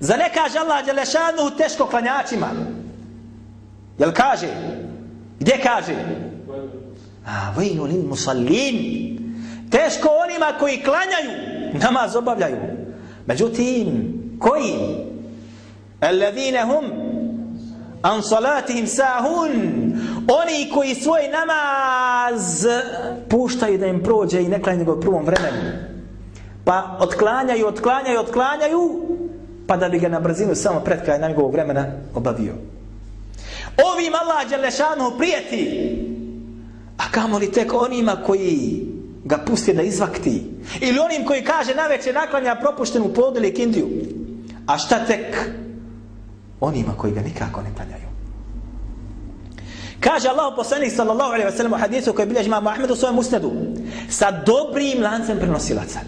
Za 0.00 0.16
ne 0.16 0.30
kaže 0.34 0.58
Allah 0.58 0.86
Đelešanu 0.86 1.56
teško 1.58 1.86
klanjačima? 1.86 2.50
Jel 3.98 4.12
kaže? 4.12 4.48
Gdje 5.40 5.60
kaže? 5.62 5.94
A, 7.26 7.52
vejnu 7.56 7.84
lin 7.84 8.06
musallin. 8.08 9.00
Teško 9.70 10.08
onima 10.08 10.58
koji 10.58 10.82
klanjaju, 10.82 11.30
namaz 11.72 12.16
obavljaju. 12.16 12.56
Međutim, 13.26 14.14
koji? 14.38 14.74
Alladine 16.00 16.62
hum 16.64 16.84
an 18.02 18.22
salatihim 18.22 18.86
sahun 18.86 19.50
oni 20.28 20.70
koji 20.74 20.94
svoj 20.94 21.20
namaz 21.28 22.66
puštaju 23.28 23.78
da 23.78 23.86
im 23.86 24.02
prođe 24.02 24.42
i 24.42 24.48
ne 24.48 24.62
klanjaju 24.62 24.84
ga 24.86 24.92
u 24.92 25.00
prvom 25.00 25.24
vremenu. 25.24 25.72
Pa 26.64 26.96
otklanjaju, 27.00 27.66
otklanjaju, 27.66 28.20
otklanjaju 28.20 29.00
pa 29.66 29.76
da 29.76 29.88
bi 29.88 29.98
ga 29.98 30.08
na 30.08 30.20
brzinu 30.20 30.54
samo 30.54 30.80
pred 30.80 31.04
kraj 31.04 31.28
njegovog 31.28 31.52
vremena 31.52 31.86
obavio. 32.14 32.52
Ovim 33.94 34.14
Allah 34.14 34.48
Đelešanu 34.48 35.12
prijeti 35.18 35.90
a 36.96 37.12
kamo 37.12 37.38
li 37.38 37.52
tek 37.52 37.72
onima 37.74 38.16
koji 38.26 38.86
ga 39.24 39.38
pusti 39.46 39.72
da 39.72 39.82
izvakti 39.82 40.42
ili 40.80 40.98
onim 40.98 41.26
koji 41.26 41.44
kaže 41.44 41.74
na 41.74 41.86
večer 41.86 42.14
naklanja 42.14 42.56
propuštenu 42.60 43.14
podu 43.14 43.36
ili 43.36 43.54
kindiju. 43.54 43.88
A 44.66 44.78
šta 44.78 45.06
tek 45.06 45.50
onima 46.60 46.92
koji 46.96 47.12
ga 47.12 47.20
nikako 47.20 47.62
ne 47.62 47.74
klanjaju? 47.76 48.09
Kaže 50.00 50.28
Allah 50.28 50.52
poslanik 50.56 50.92
sallallahu 50.92 51.32
alejhi 51.32 51.50
ve 51.50 51.56
sellem 51.56 51.72
u 51.72 51.76
hadisu 51.76 52.12
koji 52.12 52.28
bilježi 52.28 52.46
Imam 52.46 52.66
Ahmed 52.66 52.90
u 52.90 52.96
svojem 52.96 53.18
usnedu 53.18 53.52
sa 54.10 54.30
dobrim 54.30 55.02
lancem 55.02 55.38
prenosilaca. 55.38 56.00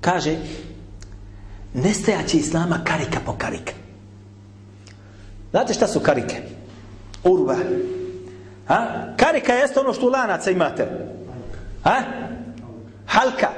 Kaže 0.00 0.36
nestajaće 1.74 2.36
islama 2.36 2.80
karika 2.84 3.20
po 3.26 3.34
karika. 3.38 3.72
Znate 5.50 5.74
šta 5.74 5.86
su 5.86 6.00
karike? 6.00 6.42
Urva. 7.24 7.56
Ha? 8.66 9.06
Karika 9.16 9.52
jeste 9.54 9.80
ono 9.80 9.92
što 9.92 10.06
u 10.06 10.10
lanaca 10.10 10.50
imate. 10.50 10.88
Ha? 11.84 12.02
Halka. 13.06 13.48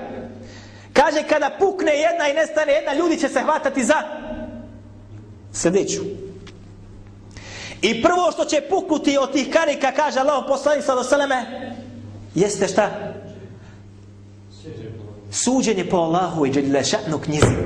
Kaže 0.93 1.23
kada 1.29 1.51
pukne 1.59 1.93
jedna 1.93 2.29
i 2.29 2.35
nestane 2.35 2.73
jedna, 2.73 2.95
ljudi 2.95 3.17
će 3.17 3.29
se 3.29 3.41
hvatati 3.41 3.85
za 3.85 3.95
sljedeću. 5.55 6.01
I 7.83 8.03
prvo 8.03 8.33
što 8.33 8.45
će 8.45 8.61
pukuti 8.71 9.19
od 9.19 9.33
tih 9.33 9.51
karika, 9.53 9.93
kaže 9.93 10.21
Allah 10.21 10.45
poslanik 10.49 10.85
sa 10.85 10.95
doseleme, 10.95 11.71
jeste 12.35 12.69
šta? 12.69 12.91
Suđenje 15.31 15.91
po 15.91 15.97
Allahu 15.97 16.47
i 16.47 16.51
dželle 16.51 16.85
šatnu 16.85 17.19
knjizi. 17.19 17.57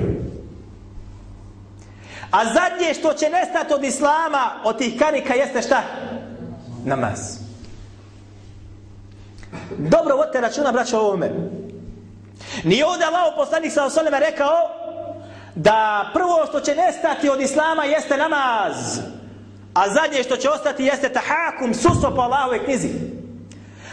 A 2.31 2.45
zadnje 2.45 2.95
što 2.95 3.13
će 3.13 3.31
nestati 3.31 3.75
od 3.75 3.85
Islama, 3.85 4.61
od 4.65 4.79
tih 4.79 4.99
karika, 4.99 5.35
jeste 5.35 5.63
šta? 5.63 5.83
Namaz. 6.85 7.19
Dobro, 9.79 10.17
vodite 10.17 10.41
računa, 10.41 10.73
braćo, 10.73 10.99
o 10.99 11.01
ovome. 11.01 11.31
Nije 12.65 12.87
ovdje 12.87 13.07
Allah 13.07 13.33
poslanik 13.37 13.73
sa 13.73 13.85
osolima 13.85 14.19
rekao 14.19 14.78
da 15.59 16.11
prvo 16.13 16.47
što 16.49 16.61
će 16.61 16.75
nestati 16.75 17.29
od 17.29 17.41
Islama 17.41 17.85
jeste 17.85 18.17
namaz. 18.17 18.99
A 19.75 19.89
zadnje 19.89 20.23
što 20.23 20.37
će 20.37 20.51
ostati 20.51 20.85
jeste 20.85 21.09
tahakum, 21.09 21.75
sustvo 21.75 22.11
po 22.17 22.21
Allahove 22.21 22.65
knjizi. 22.65 22.89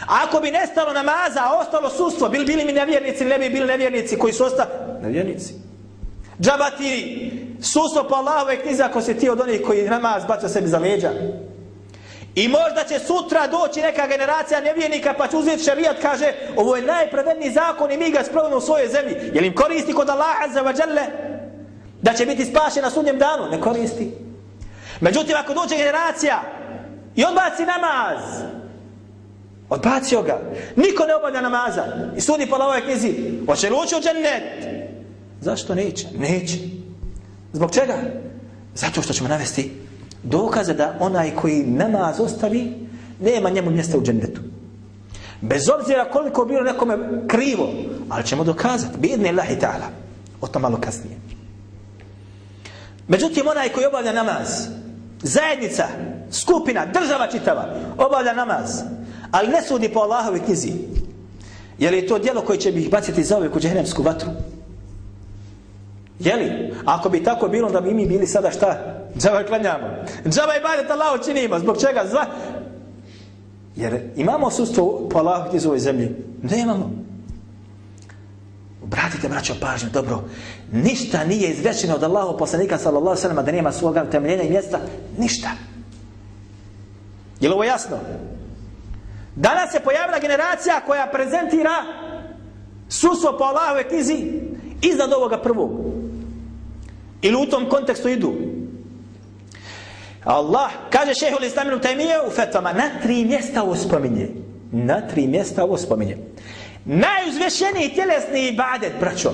A 0.08 0.18
ako 0.24 0.40
bi 0.40 0.50
nestalo 0.50 0.92
namaza, 0.92 1.40
a 1.42 1.58
ostalo 1.58 1.90
sustvo, 1.90 2.28
bili 2.28 2.44
bili 2.44 2.64
mi 2.64 2.72
nevjernici 2.72 3.22
ili 3.24 3.30
ne 3.30 3.38
bi 3.38 3.50
bili 3.50 3.66
nevjernici 3.66 4.18
koji 4.18 4.32
su 4.32 4.44
ostali? 4.44 4.70
Nevjernici. 5.02 5.54
Džaba 6.40 6.70
ti 6.70 7.30
sustvo 7.62 8.04
po 8.08 8.14
Allahove 8.14 8.62
knjizi 8.62 8.82
ako 8.82 9.00
si 9.00 9.18
ti 9.18 9.28
od 9.28 9.40
onih 9.40 9.60
koji 9.66 9.88
namaz 9.88 10.24
baca 10.24 10.48
sebi 10.48 10.68
za 10.68 10.78
leđa. 10.78 11.10
I 12.34 12.48
možda 12.48 12.84
će 12.88 12.98
sutra 12.98 13.46
doći 13.46 13.80
neka 13.80 14.06
generacija 14.06 14.60
nevjernika 14.60 15.14
pa 15.18 15.26
će 15.26 15.36
uzeti 15.36 15.64
šarijat, 15.64 15.96
kaže 16.02 16.32
ovo 16.56 16.76
je 16.76 16.82
najpravedniji 16.82 17.50
zakon 17.50 17.92
i 17.92 17.96
mi 17.96 18.10
ga 18.10 18.24
sprovodimo 18.24 18.58
u 18.58 18.60
svojoj 18.60 18.88
zemlji. 18.88 19.16
Je 19.34 19.40
li 19.40 19.46
im 19.46 19.54
koristi 19.54 19.92
kod 19.92 20.08
Allaha 20.08 20.48
za 20.52 20.60
vađale 20.60 21.06
da 22.06 22.12
će 22.12 22.26
biti 22.26 22.44
spašen 22.44 22.82
na 22.82 22.90
sudnjem 22.90 23.18
danu? 23.18 23.50
Ne 23.50 23.60
koristi. 23.60 24.10
Međutim, 25.00 25.34
ako 25.36 25.54
dođe 25.54 25.76
generacija 25.76 26.42
i 27.16 27.24
odbaci 27.24 27.62
namaz, 27.62 28.22
odbacio 29.68 30.22
ga, 30.22 30.40
niko 30.76 31.06
ne 31.06 31.14
obavlja 31.14 31.40
namaza 31.40 31.84
i 32.16 32.20
sudi 32.20 32.46
po 32.46 32.56
ovoj 32.56 32.82
knjizi, 32.82 33.14
hoće 33.46 33.70
li 33.70 33.76
ući 33.84 33.94
u 33.94 34.00
džennet? 34.00 34.42
Zašto 35.40 35.74
neće? 35.74 36.06
Neće. 36.18 36.58
Zbog 37.52 37.70
čega? 37.70 37.94
Zato 38.74 39.02
što 39.02 39.12
ćemo 39.12 39.28
navesti 39.28 39.72
dokaze 40.22 40.74
da 40.74 40.96
onaj 41.00 41.34
koji 41.34 41.64
namaz 41.66 42.20
ostavi, 42.20 42.88
nema 43.20 43.50
njemu 43.50 43.70
mjesta 43.70 43.98
u 43.98 44.02
džennetu. 44.02 44.40
Bez 45.40 45.68
obzira 45.80 46.10
koliko 46.10 46.44
bilo 46.44 46.62
nekome 46.62 46.98
krivo, 47.28 47.68
ali 48.08 48.26
ćemo 48.26 48.44
dokazati, 48.44 48.98
bidne 48.98 49.28
Allahi 49.28 49.54
ta'ala, 49.54 49.88
o 50.40 50.46
to 50.46 50.58
malo 50.58 50.78
kasnije. 50.80 51.35
Međutim, 53.08 53.48
onaj 53.48 53.68
koji 53.68 53.86
obavlja 53.86 54.12
namaz, 54.12 54.68
zajednica, 55.22 55.84
skupina, 56.30 56.86
država 56.86 57.26
čitava, 57.26 57.74
obavlja 57.98 58.32
namaz, 58.32 58.82
ali 59.30 59.48
ne 59.48 59.62
sudi 59.62 59.88
po 59.88 60.00
Allahove 60.00 60.44
knjizi, 60.44 60.72
je 61.78 61.90
li 61.90 62.06
to 62.06 62.18
djelo 62.18 62.40
koje 62.40 62.58
će 62.58 62.72
bi 62.72 62.80
ih 62.80 62.90
baciti 62.90 63.24
za 63.24 63.36
uvijek 63.36 63.56
u 63.56 63.60
džehennemsku 63.60 64.02
vatru? 64.02 64.30
Jeli? 66.18 66.74
Ako 66.84 67.08
bi 67.08 67.24
tako 67.24 67.48
bilo, 67.48 67.70
da 67.70 67.80
bi 67.80 67.94
mi 67.94 68.06
bili 68.06 68.26
sada 68.26 68.50
šta? 68.50 68.96
Džaba 69.18 69.42
klanjamo. 69.42 69.86
Džaba 70.24 70.56
i 70.56 70.62
badet 70.62 70.90
Allah 70.90 71.20
učinimo. 71.20 71.58
Zbog 71.58 71.76
čega? 71.80 72.04
Zva... 72.10 72.26
Jer 73.76 74.00
imamo 74.16 74.50
sustvo 74.50 75.08
po 75.10 75.18
Allah 75.18 75.54
iz 75.54 75.66
ovoj 75.66 75.78
zemlji. 75.78 76.16
Ne 76.42 76.60
imamo. 76.60 77.05
Obratite, 78.86 79.28
braćo, 79.28 79.54
pažnju, 79.60 79.88
dobro. 79.92 80.24
Ništa 80.72 81.24
nije 81.24 81.50
izrečeno 81.50 81.94
od 81.94 82.02
Allahu 82.02 82.38
poslanika, 82.38 82.78
sallallahu 82.78 83.16
sallam, 83.16 83.44
da 83.44 83.52
nema 83.52 83.72
svoga 83.72 84.10
temeljenja 84.10 84.42
i 84.42 84.50
mjesta. 84.50 84.78
Ništa. 85.18 85.48
Je 87.40 87.48
li 87.48 87.54
ovo 87.54 87.64
jasno? 87.64 87.96
Danas 89.36 89.72
se 89.72 89.80
pojavila 89.80 90.18
generacija 90.18 90.80
koja 90.86 91.10
prezentira 91.12 91.70
sustvo 92.88 93.36
po 93.38 93.44
Allahove 93.44 93.88
knjizi 93.88 94.32
iznad 94.82 95.12
ovoga 95.12 95.38
prvog. 95.42 95.70
Ili 97.22 97.36
u 97.36 97.50
tom 97.50 97.68
kontekstu 97.68 98.08
idu. 98.08 98.32
Allah, 100.24 100.70
kaže 100.90 101.14
šehul 101.14 101.44
islaminu 101.44 101.80
tajmije 101.80 102.14
u 102.26 102.30
fetvama, 102.30 102.72
na 102.72 102.90
tri 103.02 103.24
mjesta 103.24 103.62
ovo 103.62 103.76
spominje. 103.76 104.28
Na 104.72 105.00
tri 105.00 105.26
mjesta 105.26 105.64
ovo 105.64 105.76
spominje. 105.76 106.16
Najuzvešeniji 106.86 107.94
tjelesni 107.94 108.48
ibadet, 108.48 108.92
braćo. 109.00 109.32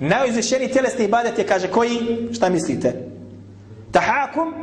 Najuzvešeniji 0.00 0.72
tjelesni 0.72 1.04
ibadet 1.04 1.38
je, 1.38 1.46
kaže, 1.46 1.68
koji? 1.68 2.28
Šta 2.34 2.48
mislite? 2.48 3.08
Tahakum 3.92 4.54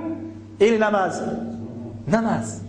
ili 0.59 0.79
namaz? 0.79 1.13
Namaz. 2.07 2.59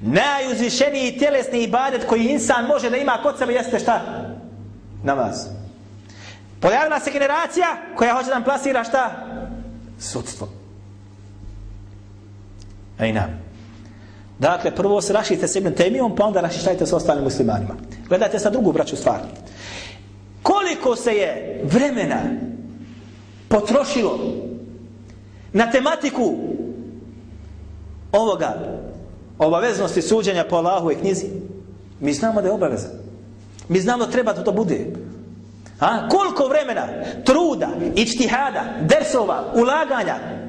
Najuzvišeniji 0.00 1.18
tjelesni 1.18 1.62
ibadet 1.62 2.06
koji 2.06 2.26
insan 2.26 2.66
može 2.66 2.90
da 2.90 2.96
ima 2.96 3.18
kod 3.22 3.38
sebe 3.38 3.52
jeste 3.52 3.78
šta? 3.78 4.00
Namaz. 5.04 5.46
Pojavila 6.60 7.00
se 7.00 7.10
generacija 7.10 7.66
koja 7.96 8.14
hoće 8.14 8.28
da 8.28 8.34
nam 8.34 8.44
plasira 8.44 8.84
šta? 8.84 9.26
Sudstvo. 9.98 10.48
Ejna. 12.98 13.28
Dakle, 14.40 14.70
prvo 14.70 15.00
se 15.00 15.12
rašite 15.12 15.48
s 15.48 15.56
Ibn 15.56 15.72
temijom, 15.74 16.16
pa 16.16 16.24
onda 16.24 16.40
rašištajte 16.40 16.86
s 16.86 16.92
ostalim 16.92 17.24
muslimanima. 17.24 17.74
Gledajte 18.08 18.38
sa 18.38 18.50
drugu 18.50 18.72
braću 18.72 18.96
stvar. 18.96 19.20
Koliko 20.42 20.96
se 20.96 21.12
je 21.12 21.60
vremena 21.64 22.20
potrošilo 23.48 24.18
na 25.52 25.70
tematiku 25.70 26.34
ovoga 28.12 28.54
obaveznosti 29.38 30.02
suđenja 30.02 30.44
po 30.44 30.56
Allahu 30.56 30.90
i 30.90 30.96
knjizi, 30.96 31.26
mi 32.00 32.12
znamo 32.12 32.42
da 32.42 32.48
je 32.48 32.54
obaveza. 32.54 32.88
Mi 33.68 33.80
znamo 33.80 34.06
da 34.06 34.12
treba 34.12 34.32
da 34.32 34.44
to 34.44 34.52
bude. 34.52 34.86
A? 35.80 36.08
Koliko 36.08 36.48
vremena, 36.48 36.86
truda, 37.24 37.68
ičtihada, 37.96 38.64
dersova, 38.80 39.52
ulaganja. 39.54 40.39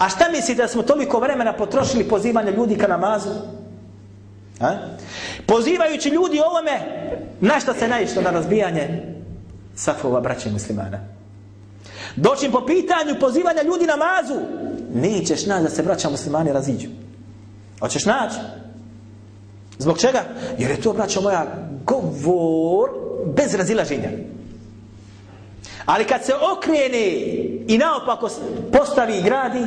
A 0.00 0.08
šta 0.08 0.28
misli 0.32 0.54
da 0.54 0.68
smo 0.68 0.82
toliko 0.82 1.18
vremena 1.18 1.52
potrošili 1.52 2.08
pozivanje 2.08 2.50
ljudi 2.50 2.76
ka 2.78 2.86
namazu? 2.86 3.30
A? 4.60 4.70
Pozivajući 5.46 6.08
ljudi 6.08 6.40
ovome, 6.40 6.80
na 7.40 7.60
šta 7.60 7.74
se 7.74 7.88
naišlo 7.88 8.22
na 8.22 8.30
razbijanje 8.30 9.02
safova 9.74 10.20
braće 10.20 10.50
muslimana? 10.50 10.98
Doćim 12.16 12.52
po 12.52 12.66
pitanju 12.66 13.20
pozivanja 13.20 13.62
ljudi 13.62 13.86
namazu, 13.86 14.40
nećeš 14.94 15.46
naći 15.46 15.62
da 15.62 15.70
se 15.70 15.82
braća 15.82 16.10
muslimani 16.10 16.52
raziđu. 16.52 16.88
Hoćeš 17.80 18.04
naći? 18.04 18.36
Zbog 19.78 19.98
čega? 19.98 20.24
Jer 20.58 20.70
je 20.70 20.80
to, 20.80 20.92
braćo 20.92 21.20
moja, 21.20 21.46
govor 21.84 22.90
bez 23.36 23.54
razilaženja. 23.54 24.10
Ali 25.90 26.04
kad 26.04 26.24
se 26.24 26.32
okrene 26.56 27.06
i 27.68 27.78
naopako 27.78 28.30
postavi 28.72 29.18
i 29.18 29.22
gradi, 29.22 29.66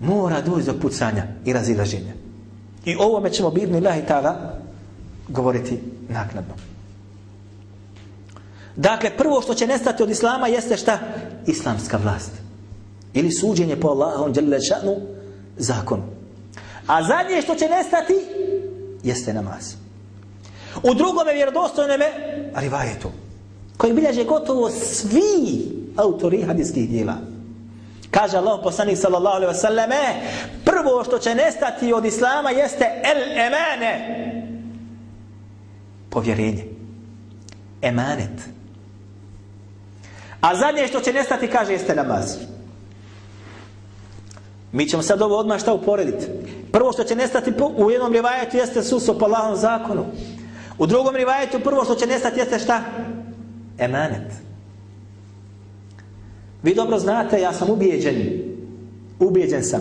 mora 0.00 0.40
doći 0.40 0.66
do 0.66 0.74
pucanja 0.80 1.22
i 1.44 1.52
razilaženja. 1.52 2.12
I 2.84 2.96
ovome 2.96 3.30
ćemo 3.30 3.50
birni 3.50 3.80
lahi 3.80 4.02
tada 4.08 4.58
govoriti 5.28 5.78
naknadno. 6.08 6.54
Dakle, 8.76 9.10
prvo 9.16 9.42
što 9.42 9.54
će 9.54 9.66
nestati 9.66 10.02
od 10.02 10.10
Islama 10.10 10.48
jeste 10.48 10.76
šta? 10.76 10.98
Islamska 11.46 11.96
vlast. 11.96 12.32
Ili 13.14 13.30
suđenje 13.30 13.76
po 13.76 13.88
Allahom 13.88 14.32
djelešanu 14.32 14.96
zakonu. 15.56 16.02
A 16.86 17.02
zadnje 17.02 17.42
što 17.42 17.54
će 17.54 17.68
nestati 17.68 18.14
jeste 19.02 19.32
namaz. 19.32 19.74
U 20.82 20.94
drugome 20.94 21.32
vjerodostojnome 21.32 22.06
rivajetu 22.54 23.08
koji 23.78 23.92
bilježe 23.92 24.24
gotovo 24.24 24.70
svi 24.70 25.62
autori 25.96 26.42
hadijskih 26.42 26.90
dijela. 26.90 27.14
Kaže 28.10 28.36
Allah 28.36 28.60
poslanik 28.62 28.98
sallallahu 28.98 29.36
alaihi 29.36 29.54
wasallam 29.54 29.92
e, 29.92 30.20
prvo 30.64 31.04
što 31.04 31.18
će 31.18 31.34
nestati 31.34 31.92
od 31.92 32.04
Islama 32.04 32.50
jeste 32.50 32.84
el 33.04 33.38
emane. 33.38 34.24
Povjerenje. 36.10 36.64
Emanet. 37.82 38.48
A 40.40 40.56
zadnje 40.56 40.86
što 40.86 41.00
će 41.00 41.12
nestati 41.12 41.48
kaže 41.48 41.72
jeste 41.72 41.94
namaz. 41.94 42.36
Mi 44.72 44.88
ćemo 44.88 45.02
sad 45.02 45.22
ovo 45.22 45.36
odmah 45.36 45.60
šta 45.60 45.72
uporediti? 45.72 46.26
Prvo 46.72 46.92
što 46.92 47.04
će 47.04 47.14
nestati 47.14 47.52
u 47.76 47.90
jednom 47.90 48.12
rivajetu 48.12 48.56
jeste 48.56 48.82
suso 48.82 49.18
po 49.18 49.24
Allahom 49.24 49.56
zakonu. 49.56 50.06
U 50.78 50.86
drugom 50.86 51.16
rivajetu 51.16 51.60
prvo 51.60 51.84
što 51.84 51.94
će 51.94 52.06
nestati 52.06 52.38
jeste 52.40 52.58
šta? 52.58 52.82
Emanet. 53.78 54.32
Vi 56.62 56.74
dobro 56.74 56.98
znate, 56.98 57.40
ja 57.40 57.52
sam 57.52 57.70
ubijeđen, 57.70 58.16
ubijeđen 59.18 59.64
sam, 59.64 59.80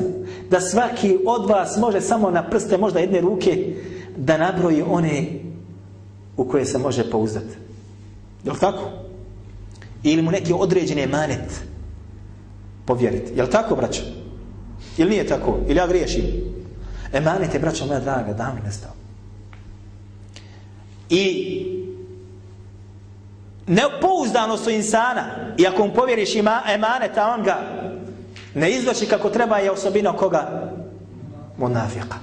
da 0.49 0.59
svaki 0.61 1.17
od 1.25 1.49
vas 1.49 1.77
može 1.77 2.01
samo 2.01 2.31
na 2.31 2.49
prste, 2.49 2.77
možda 2.77 2.99
jedne 2.99 3.21
ruke, 3.21 3.75
da 4.17 4.37
nabroji 4.37 4.81
one 4.81 5.25
u 6.37 6.45
koje 6.45 6.65
se 6.65 6.77
može 6.77 7.11
pouzdati. 7.11 7.57
Je 8.43 8.51
li 8.51 8.59
tako? 8.59 8.89
Ili 10.03 10.21
mu 10.21 10.31
neki 10.31 10.53
određeni 10.53 11.01
emanet 11.01 11.61
povjeriti. 12.85 13.31
Je 13.35 13.43
li 13.43 13.49
tako, 13.49 13.75
braćo? 13.75 14.01
Ili 14.97 15.09
nije 15.09 15.27
tako? 15.27 15.57
Ili 15.67 15.77
ja 15.77 15.87
griješim? 15.87 16.23
Emanet 17.13 17.53
je, 17.53 17.59
braćo 17.59 17.85
moja 17.85 17.99
draga, 17.99 18.33
davno 18.33 18.61
nestao. 18.65 18.91
i 21.09 21.86
nepouzdanost 23.67 24.67
u 24.67 24.69
insana. 24.69 25.25
I 25.57 25.67
ako 25.67 25.87
mu 25.87 25.93
povjeriš 25.93 26.35
ima 26.35 26.61
emaneta 26.67 27.33
on 27.37 27.43
ga 27.43 27.57
ne 28.53 28.71
izloči 28.71 29.05
kako 29.05 29.29
treba 29.29 29.57
je 29.57 29.71
osobina 29.71 30.13
koga? 30.13 30.71
Munafika 31.57 32.15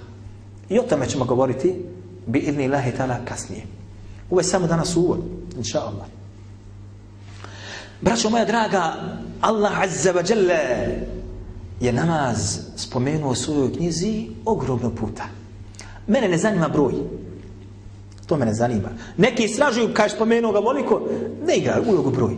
i 0.69 0.79
o 0.79 0.83
tome 0.83 1.07
ćemo 1.07 1.25
govoriti 1.25 1.85
bi 2.27 2.39
idni 2.39 2.69
lahi 2.69 2.93
tala 2.93 3.17
kasnije. 3.25 3.63
Ovo 4.31 4.41
je 4.41 4.45
samo 4.45 4.67
danas 4.67 4.97
uvod 4.97 5.21
inša 5.57 5.81
Allah 5.81 6.07
braćo 8.05 8.31
moja 8.31 8.45
draga 8.45 8.95
Allah 9.41 9.81
azza 9.81 10.13
wa 10.13 10.31
jalla 10.31 10.61
je 11.81 11.93
namaz 11.93 12.59
spomenuo 12.77 13.31
u 13.31 13.35
svojoj 13.35 13.73
knjizi 13.73 14.27
ogromno 14.45 14.91
puta. 14.91 15.25
Mene 16.07 16.29
ne 16.29 16.39
zanima 16.39 16.69
broj. 16.69 16.93
To 18.27 18.37
me 18.37 18.47
ne 18.47 18.55
zanima. 18.55 18.89
Neki 19.17 19.45
istražuju, 19.45 19.95
kaj 19.95 20.09
spomenuo 20.09 20.53
ga 20.53 20.59
voliko, 20.59 21.03
ne 21.47 21.57
igra 21.57 21.83
ulogu 21.87 22.11
broj. 22.11 22.37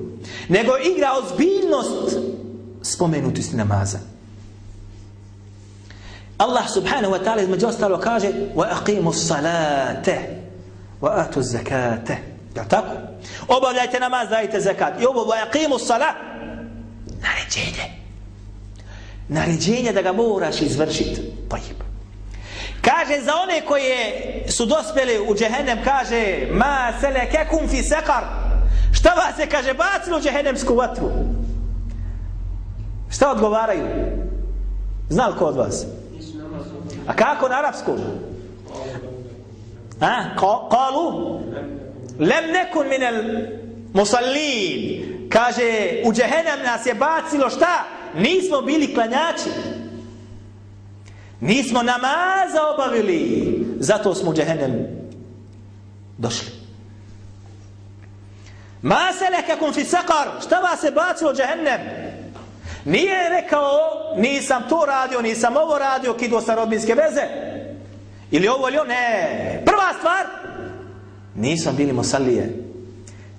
Nego 0.48 0.72
igra 0.94 1.12
ozbiljnost 1.22 2.18
spomenutosti 2.82 3.56
namaza. 3.56 3.98
Allah 6.38 6.68
subhanahu 6.68 7.14
wa 7.14 7.24
ta'ala 7.24 7.42
između 7.42 7.66
ostalo 7.66 7.98
kaže 7.98 8.32
wa 8.54 8.66
aqimu 8.70 9.12
salate 9.12 10.18
wa 11.00 11.10
atu 11.14 11.42
zakate. 11.42 12.16
Je 12.56 12.68
tako? 12.68 12.92
Obavljajte 13.48 14.00
namaz, 14.00 14.28
dajte 14.28 14.60
zakat. 14.60 15.02
I 15.02 15.06
ovo 15.06 15.24
wa 15.24 15.34
aqimu 15.48 15.78
salat 15.78 16.16
naređenje. 17.20 17.92
Naređenje 19.28 19.92
da 19.92 20.02
ga 20.02 20.12
moraš 20.12 20.62
izvršiti. 20.62 21.20
Tajib. 21.48 21.85
Kaže 22.86 23.20
za 23.20 23.32
one 23.42 23.60
koje 23.60 24.12
su 24.48 24.66
dospeli 24.66 25.20
u 25.28 25.34
džehennem, 25.34 25.78
kaže 25.84 26.48
ma 26.52 26.92
sele 27.00 27.30
kekum 27.30 27.68
fi 27.68 27.82
sekar. 27.82 28.24
Šta 28.92 29.10
vas 29.10 29.38
je, 29.38 29.46
kaže 29.46 29.74
bacilo 29.74 30.18
u 30.18 30.20
džehennemsku 30.20 30.74
vatru? 30.74 31.10
Šta 33.10 33.30
odgovaraju? 33.30 33.86
Zna 35.08 35.26
li 35.26 35.36
ko 35.38 35.44
od 35.44 35.56
vas? 35.56 35.86
A 37.06 37.16
kako 37.16 37.48
na 37.48 37.58
arapskom? 37.58 37.98
A? 40.00 40.36
Kalu? 40.70 41.40
Lem 42.18 42.52
nekun 42.52 42.88
minel 42.88 43.14
musallin. 43.92 45.28
Kaže, 45.28 46.02
u 46.04 46.12
džehennem 46.12 46.62
nas 46.64 46.86
je 46.86 46.94
bacilo 46.94 47.50
šta? 47.50 47.84
Nismo 48.14 48.60
bili 48.60 48.94
klanjači. 48.94 49.75
Nismo 51.40 51.82
namaza 51.82 52.60
obavili. 52.74 53.66
Zato 53.80 54.14
smo 54.14 54.30
u 54.30 54.34
džehennem 54.34 54.86
došli. 56.18 56.48
Ma 58.82 59.12
se 59.12 59.72
fi 59.74 59.84
sakar. 59.84 60.28
Šta 60.46 60.60
vas 60.60 60.84
je 60.84 60.90
bacilo 60.90 61.30
u 61.30 61.34
džehennem? 61.34 61.80
Nije 62.84 63.28
rekao, 63.28 63.78
nisam 64.16 64.62
to 64.68 64.84
radio, 64.86 65.22
nisam 65.22 65.56
ovo 65.56 65.78
radio, 65.78 66.14
kido 66.14 66.40
sa 66.40 66.54
rodbinske 66.54 66.94
veze. 66.94 67.22
Ili 68.30 68.48
ovo 68.48 68.68
ili 68.68 68.78
ono, 68.78 68.88
ne. 68.88 69.62
Prva 69.64 69.92
stvar, 69.98 70.26
nismo 71.34 71.72
bili 71.72 71.92
mosalije. 71.92 72.62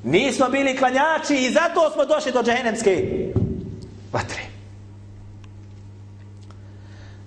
Nismo 0.03 0.49
bili 0.49 0.77
klanjači 0.77 1.35
i 1.35 1.51
zato 1.51 1.91
smo 1.93 2.05
došli 2.05 2.31
do 2.31 2.43
džehennemske 2.43 3.23
vatre. 4.13 4.56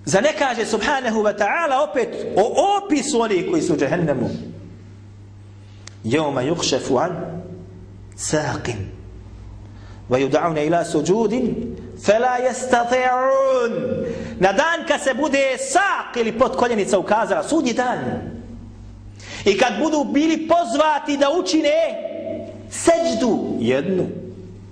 Za 0.05 0.21
ne 0.21 0.33
kaže 0.39 0.65
subhanahu 0.65 1.23
wa 1.23 1.33
ta'ala 1.37 1.83
opet 1.89 2.09
o 2.35 2.77
opisu 2.77 3.21
onih 3.21 3.45
koji 3.49 3.61
su 3.61 3.73
u 3.73 3.77
džehennemu. 3.77 4.29
Jevma 6.03 6.41
yukšefu 6.41 6.97
an 6.97 7.11
saqin 8.17 8.89
wa 10.09 10.17
yudavne 10.19 10.65
ila 10.67 10.85
sujudin 10.85 11.75
fala 12.05 12.37
yastati'un 12.39 13.73
na 14.39 14.53
dan 14.53 14.87
kad 14.87 15.01
se 15.01 15.13
bude 15.13 15.57
saq 15.57 16.19
ili 16.19 16.31
potkoljenica 16.39 16.99
ukazala 16.99 17.43
sudnji 17.43 17.73
dan 17.73 17.99
i 19.45 19.57
kad 19.57 19.73
budu 19.79 20.03
bili 20.03 20.47
pozvati 20.47 21.17
da 21.17 21.29
učine 21.39 21.71
seđdu 22.69 23.39
jednu 23.59 24.07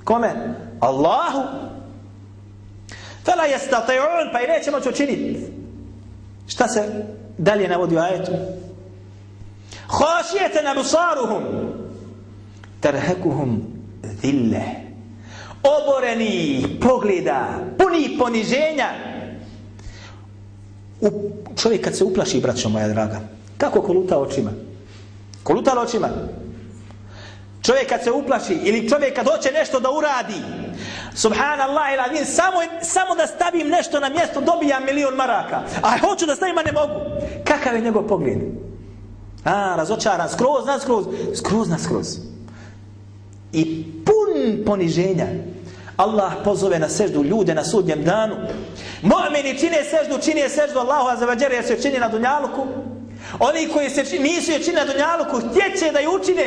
kome? 0.03 0.29
Allahu 0.79 1.68
Fela 3.25 3.43
jestati'un, 3.43 4.31
pa 4.31 4.41
i 4.41 4.47
neće 4.47 4.71
moći 4.71 4.89
učiniti. 4.89 5.39
Šta 6.47 6.67
se 6.67 7.05
dalje 7.37 7.67
navodi 7.67 7.95
u 7.95 7.99
ajetu? 7.99 8.31
Hošijete 9.87 10.63
na 10.63 10.73
busaruhum, 10.73 11.43
terhekuhum 12.79 13.61
zille. 14.21 14.61
Oboreni 15.63 16.65
pogleda, 16.81 17.47
puni 17.77 18.17
poniženja. 18.19 18.89
U, 21.01 21.31
čovjek 21.61 21.83
kad 21.83 21.97
se 21.97 22.03
uplaši, 22.03 22.41
braćo 22.41 22.69
moja 22.69 22.87
draga, 22.87 23.19
kako 23.57 23.81
koluta 23.81 24.17
očima? 24.17 24.51
Koluta 25.43 25.81
očima? 25.81 26.09
Čovjek 27.61 27.89
kad 27.89 28.03
se 28.03 28.11
uplaši 28.11 28.53
ili 28.53 28.89
čovjek 28.89 29.15
kad 29.15 29.27
hoće 29.27 29.51
nešto 29.51 29.79
da 29.79 29.89
uradi, 29.91 30.41
subhanallah 31.15 31.93
ila 31.93 32.07
din, 32.07 32.25
samo, 32.25 32.57
samo 32.81 33.15
da 33.15 33.27
stavim 33.27 33.67
nešto 33.69 33.99
na 33.99 34.09
mjesto, 34.09 34.41
dobijam 34.41 34.85
milion 34.85 35.15
maraka. 35.15 35.61
A 35.81 35.97
hoću 35.97 36.25
da 36.25 36.35
stavim, 36.35 36.57
a 36.57 36.63
ne 36.63 36.71
mogu. 36.71 36.93
Kakav 37.43 37.75
je 37.75 37.81
njegov 37.81 38.07
pogled? 38.07 38.37
A, 39.45 39.75
razočaran, 39.77 40.29
skroz 40.29 40.65
na 40.65 40.79
skroz, 40.79 41.05
skroz 41.35 41.69
na 41.69 41.77
skroz. 41.77 42.17
I 43.53 43.85
pun 44.05 44.65
poniženja. 44.65 45.27
Allah 45.97 46.33
pozove 46.43 46.79
na 46.79 46.89
seždu 46.89 47.23
ljude 47.23 47.55
na 47.55 47.63
sudnjem 47.63 48.03
danu. 48.03 48.35
Mu'mini 49.01 49.59
čine 49.59 49.83
seždu, 49.83 50.19
čine 50.21 50.49
seždu 50.49 50.79
Allahu 50.79 51.09
azzavadžer 51.09 51.51
jer 51.51 51.65
se 51.65 51.81
čini 51.81 51.99
na 51.99 52.07
dunjaluku. 52.09 52.67
Oni 53.39 53.67
koji 53.67 53.89
se 53.89 54.05
čini, 54.05 54.29
nisu 54.29 54.51
je 54.51 54.63
čini 54.63 54.75
na 54.75 54.85
dunjaluku, 54.85 55.39
htjeće 55.49 55.91
da 55.91 55.99
ju 55.99 56.15
učine, 56.21 56.43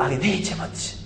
ali 0.00 0.16
neće 0.16 0.54
moći. 0.54 0.97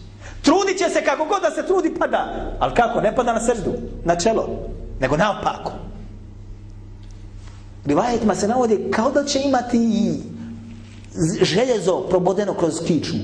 Trudit 0.43 0.79
će 0.79 0.89
se 0.89 1.05
kako 1.05 1.25
god 1.25 1.43
da 1.43 1.51
se 1.51 1.67
trudi, 1.67 1.95
pada. 1.99 2.53
Ali 2.59 2.75
kako? 2.75 3.01
Ne 3.01 3.17
pada 3.17 3.33
na 3.33 3.41
srdu, 3.41 3.73
na 4.05 4.17
čelo, 4.17 4.49
nego 5.01 5.17
naopako. 5.17 5.73
Rivajetima 7.85 8.35
se 8.35 8.49
navodi 8.49 8.91
kao 8.91 9.11
da 9.11 9.25
će 9.25 9.41
imati 9.45 10.13
željezo 11.43 12.01
probodeno 12.01 12.55
kroz 12.55 12.75
kičmu. 12.87 13.21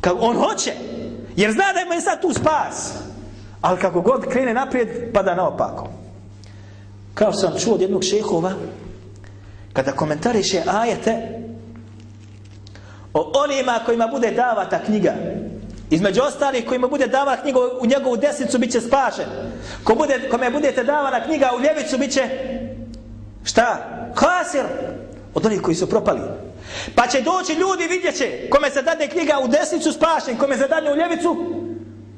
Kao 0.00 0.16
on 0.20 0.36
hoće, 0.36 0.72
jer 1.36 1.52
zna 1.52 1.64
da 1.74 1.80
ima 1.80 2.00
sad 2.00 2.22
tu 2.22 2.32
spas. 2.32 2.92
Ali 3.60 3.80
kako 3.80 4.00
god 4.00 4.28
krene 4.28 4.54
naprijed, 4.54 5.12
pada 5.12 5.34
naopako. 5.34 5.88
Kao 7.14 7.32
sam 7.32 7.52
čuo 7.58 7.74
od 7.74 7.80
jednog 7.80 8.04
šehova, 8.04 8.52
kada 9.72 9.92
komentariše 9.92 10.62
ajete, 10.66 11.38
o 13.14 13.32
onima 13.44 13.80
kojima 13.86 14.06
bude 14.06 14.30
davata 14.30 14.84
knjiga 14.84 15.14
između 15.90 16.22
ostalih 16.22 16.66
kojima 16.66 16.88
bude 16.88 17.06
davana 17.06 17.42
knjiga 17.42 17.58
u 17.80 17.86
njegovu 17.86 18.16
desnicu 18.16 18.58
bit 18.58 18.72
će 18.72 18.80
spašen. 18.80 19.24
Ko 19.84 19.94
bude, 19.94 20.28
kome 20.30 20.50
budete 20.50 20.84
davana 20.84 21.24
knjiga 21.24 21.50
u 21.56 21.60
ljevicu 21.60 21.98
bit 21.98 22.12
će 22.12 22.22
šta? 23.44 23.76
Kasir. 24.14 24.64
Od 25.34 25.46
onih 25.46 25.62
koji 25.62 25.74
su 25.74 25.88
propali. 25.88 26.20
Pa 26.94 27.06
će 27.06 27.20
doći 27.20 27.52
ljudi 27.52 27.84
vidjet 27.88 28.16
će 28.16 28.48
kome 28.50 28.70
se 28.70 28.82
dade 28.82 29.08
knjiga 29.08 29.34
u 29.44 29.48
desnicu 29.48 29.92
spašen. 29.92 30.36
Kome 30.36 30.56
se 30.56 30.68
dade 30.68 30.92
u 30.92 30.96
ljevicu 30.96 31.36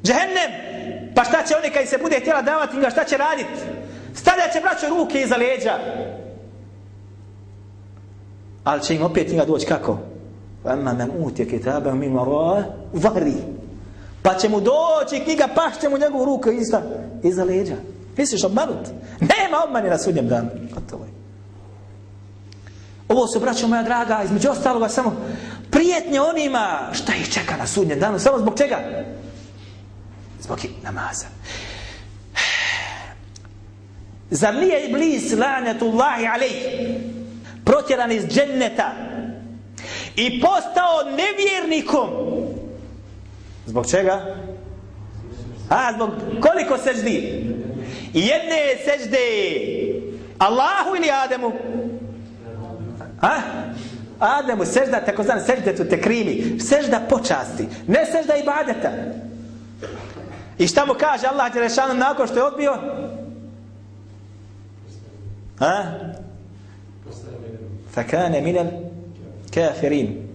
džehennem. 0.05 0.51
Pa 1.15 1.25
šta 1.25 1.43
će 1.49 1.55
oni 1.57 1.71
kad 1.71 1.89
se 1.89 1.99
bude 1.99 2.21
htjela 2.21 2.43
davati 2.43 2.73
knjiga 2.73 2.91
šta 2.91 3.05
će 3.05 3.17
radit? 3.17 3.47
Stavljat 4.15 4.53
će 4.53 4.61
braćo 4.61 4.89
ruke 4.89 5.21
iza 5.21 5.37
leđa. 5.37 5.79
Ali 8.65 8.83
će 8.83 8.95
im 8.95 9.03
opet 9.03 9.27
knjiga 9.27 9.45
doći 9.45 9.67
kako? 9.67 9.99
Vama 10.65 10.93
men 10.93 11.11
utje 11.19 11.49
kitabe 11.49 11.93
min 11.93 12.13
mara 12.13 12.65
vahri. 12.93 13.60
Pa 14.23 14.35
će 14.35 14.49
mu 14.49 14.61
doći 14.61 15.25
knjiga, 15.25 15.49
pašće 15.55 15.89
mu 15.89 15.99
njegovu 15.99 16.25
ruku 16.25 16.51
iza, 16.51 16.83
iza 17.23 17.45
leđa. 17.45 17.77
Misliš 18.17 18.45
obmanut? 18.45 18.87
Nema 19.21 19.65
obmani 19.67 19.89
na 19.89 19.99
sudnjem 19.99 20.29
danu. 20.29 20.49
Gotovo 20.75 21.05
je. 21.05 21.11
Ovo 23.09 23.27
se 23.27 23.39
braćo 23.39 23.69
moja 23.69 23.83
draga, 23.83 24.23
između 24.25 24.51
ostaloga 24.51 24.89
samo 24.89 25.17
prijetnje 25.71 26.21
onima 26.21 26.89
šta 26.93 27.13
ih 27.15 27.33
čeka 27.33 27.57
na 27.57 27.67
sudnjem 27.67 28.01
danu. 28.01 28.19
Samo 28.19 28.39
zbog 28.39 28.59
čega? 28.59 28.79
Zbog 30.41 30.59
namaza. 30.83 31.27
Zar 34.31 34.55
nije 34.55 34.89
iblis 34.89 35.33
lanetullahi 35.33 36.27
alejh 36.27 36.55
protjeran 37.65 38.13
iz 38.13 38.25
dženneta 38.27 38.93
i 40.17 40.41
postao 40.41 41.17
nevjernikom. 41.17 42.09
Zbog 43.67 43.91
čega? 43.91 44.37
A, 45.69 45.93
zbog 45.93 46.11
koliko 46.41 46.79
seždi? 46.79 47.47
Jedne 48.15 48.61
sežde 48.85 49.19
Allahu 50.39 50.97
ili 50.97 51.11
Ademu? 51.25 51.53
A? 53.21 53.37
Ademu 54.21 54.65
sežda, 54.65 55.01
tako 55.01 55.23
znam, 55.23 55.41
sežda 55.41 55.85
te 55.85 56.01
krimi. 56.01 56.61
Sežda 56.61 57.01
počasti. 57.09 57.69
Ne 57.87 58.07
sežda 58.07 58.37
ibadeta. 58.37 58.91
I 60.59 60.67
šta 60.67 60.87
mu 60.87 60.95
kaže 60.95 61.27
Allah 61.27 61.53
Đelešanu 61.53 61.95
nakon 61.95 62.27
što 62.27 62.37
je 62.37 62.45
odbio? 62.45 62.75
Ha? 65.59 65.85
Fakane 67.95 68.41
minel 68.41 68.67
kafirin. 69.55 70.30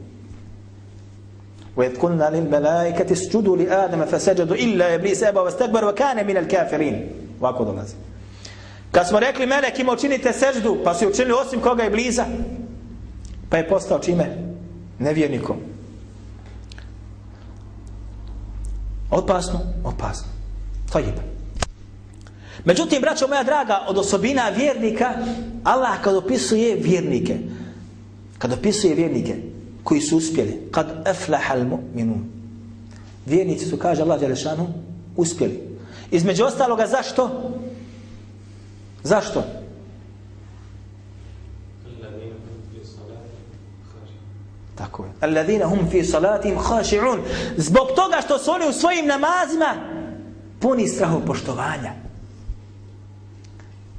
وإذ 1.77 1.99
قلنا 1.99 2.31
للملائكة 2.31 3.13
اسجدوا 3.13 3.57
لآدم 3.57 4.05
فسجدوا 4.05 4.57
إلا 4.57 4.95
إبليس 4.95 5.23
أبى 5.23 5.39
واستكبر 5.39 5.85
وكان 5.85 6.27
من 6.27 6.37
الكافرين 6.37 7.09
ovako 7.41 7.65
dolazi 7.65 7.95
kad 8.93 9.09
smo 9.09 9.21
rekli 9.21 9.47
melekima 9.47 9.93
učinite 9.93 10.33
seždu 10.33 10.79
pa 10.85 10.95
su 10.95 11.09
učinili 11.09 11.33
osim 11.47 11.61
koga 11.61 11.83
je 11.83 11.91
bliza 11.91 12.25
pa 13.49 13.57
je 13.57 13.69
postao 13.69 13.99
čime 13.99 14.27
nevjernikom 14.99 15.57
opasno 19.11 19.61
opasno 19.85 20.29
to 20.93 20.99
je 20.99 21.15
međutim 22.65 23.01
braćo 23.01 23.27
moja 23.29 23.43
draga 23.43 23.85
od 23.89 23.99
osobina 23.99 24.49
vjernika 24.49 25.13
Allah 25.65 26.01
kad 26.05 26.17
opisuje 26.17 26.75
vjernike 26.75 27.39
kad 28.39 28.53
opisuje 28.53 28.95
vjernike 28.95 29.37
koji 29.86 30.02
su 30.02 30.18
uspjeli. 30.18 30.68
Kad 30.72 31.08
aflaha 31.08 31.56
al-mu'minun. 31.56 32.24
Vjernici 33.26 33.66
su, 33.66 33.78
kaže 33.78 34.02
Allah 34.02 34.20
Đelešanu, 34.20 34.68
uspjeli. 35.16 35.78
Između 36.12 36.44
ostaloga, 36.44 36.88
zašto? 36.88 37.52
Zašto? 39.04 39.44
Tako 44.76 45.04
je. 45.04 45.12
Alladina 45.22 45.68
hum 45.68 45.90
fi 45.92 46.04
salatim 46.04 46.58
khashi'un. 46.58 47.20
Zbog 47.58 47.88
toga 47.96 48.22
što 48.26 48.40
su 48.40 48.52
oni 48.52 48.68
u 48.70 48.74
svojim 48.74 49.06
namazima 49.08 49.76
puni 50.60 50.88
strahom 50.88 51.22
poštovanja. 51.26 51.94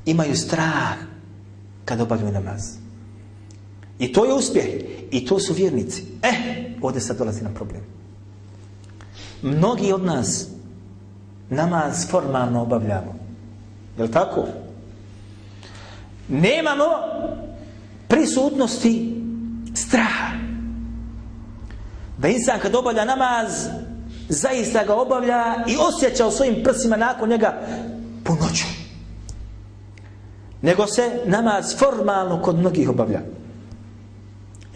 Imaju 0.06 0.36
strah 0.36 0.96
kad 1.84 2.00
obavljaju 2.00 2.32
namaz. 2.32 2.85
I 3.98 4.12
to 4.12 4.24
je 4.24 4.34
uspjeh. 4.34 4.66
I 5.10 5.26
to 5.26 5.38
su 5.38 5.54
vjernici. 5.54 6.04
Eh, 6.22 6.34
ovdje 6.82 7.00
sad 7.00 7.18
dolazi 7.18 7.44
na 7.44 7.50
problem. 7.54 7.82
Mnogi 9.42 9.92
od 9.92 10.04
nas 10.04 10.46
namaz 11.50 12.10
formalno 12.10 12.62
obavljamo. 12.62 13.14
Je 13.96 14.02
li 14.02 14.10
tako? 14.10 14.44
Nemamo 16.28 16.84
prisutnosti 18.08 19.22
straha. 19.74 20.32
Da 22.18 22.28
insan 22.28 22.60
kad 22.60 22.74
obavlja 22.74 23.04
namaz, 23.04 23.68
zaista 24.28 24.84
ga 24.84 24.94
obavlja 24.94 25.64
i 25.68 25.76
osjeća 25.88 26.26
u 26.26 26.30
svojim 26.30 26.62
prsima 26.64 26.96
nakon 26.96 27.28
njega 27.28 27.60
punoću. 28.24 28.66
Nego 30.62 30.86
se 30.86 31.20
namaz 31.24 31.76
formalno 31.78 32.42
kod 32.42 32.58
mnogih 32.58 32.88
obavlja. 32.88 33.20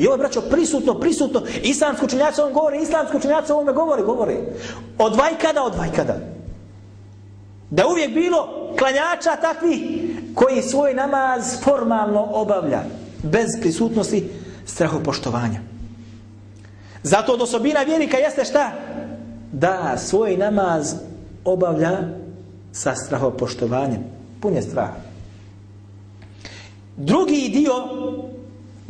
I 0.00 0.06
ovo 0.06 0.14
je, 0.14 0.18
braćo, 0.18 0.40
prisutno, 0.40 0.94
prisutno. 0.94 1.42
Islamski 1.62 2.04
učenjaci 2.04 2.40
ovom 2.40 2.52
govori, 2.52 2.82
islamski 2.82 3.16
učenjaci 3.16 3.52
ovome 3.52 3.72
govori, 3.72 4.02
govori. 4.02 4.36
Od 4.98 5.16
vajkada, 5.16 5.62
od 5.62 5.74
vajkada. 5.74 6.16
Da 7.70 7.86
uvijek 7.86 8.14
bilo 8.14 8.48
klanjača 8.78 9.36
takvi 9.40 10.08
koji 10.34 10.62
svoj 10.62 10.94
namaz 10.94 11.60
formalno 11.64 12.28
obavlja. 12.32 12.82
Bez 13.22 13.46
prisutnosti 13.60 14.28
strahopoštovanja. 14.66 15.60
Zato 17.02 17.32
od 17.32 17.42
osobina 17.42 17.80
vjernika 17.80 18.16
jeste 18.16 18.44
šta? 18.44 18.72
Da 19.52 19.96
svoj 19.98 20.36
namaz 20.36 20.94
obavlja 21.44 21.98
sa 22.72 22.94
strahopoštovanjem. 22.94 24.04
Pun 24.40 24.54
je 24.54 24.62
strah. 24.62 24.90
Drugi 26.96 27.48
dio 27.48 27.72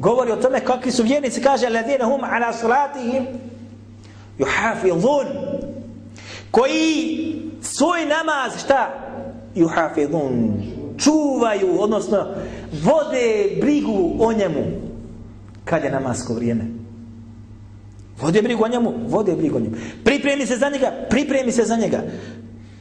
govori 0.01 0.33
o 0.33 0.37
tome 0.37 0.61
kakvi 0.61 0.91
su 0.91 1.03
vjernici, 1.03 1.43
kaže 1.43 1.69
ladina 1.69 2.05
hum 2.05 2.21
ala 2.25 2.53
salatihim 2.53 3.27
yuhafizun 4.39 5.27
koji 6.51 7.17
svoj 7.63 8.07
namaz 8.07 8.65
šta? 8.65 8.91
Yuhafizun 9.55 10.63
čuvaju, 10.99 11.81
odnosno 11.81 12.27
vode 12.83 13.59
brigu 13.61 14.17
o 14.21 14.33
njemu 14.33 14.65
kad 15.65 15.85
je 15.85 15.91
namasko 15.91 16.35
vrijeme. 16.35 16.65
Vode 18.21 18.43
brigu 18.43 18.65
o 18.65 18.69
njemu 18.69 18.93
vode 19.07 19.37
brigu 19.37 19.57
o 19.57 19.61
njemu. 19.61 19.77
Pripremi 20.05 20.47
se 20.47 20.57
za 20.57 20.71
njega 20.71 20.93
pripremi 21.11 21.53
se 21.53 21.65
za 21.65 21.77
njega. 21.77 22.03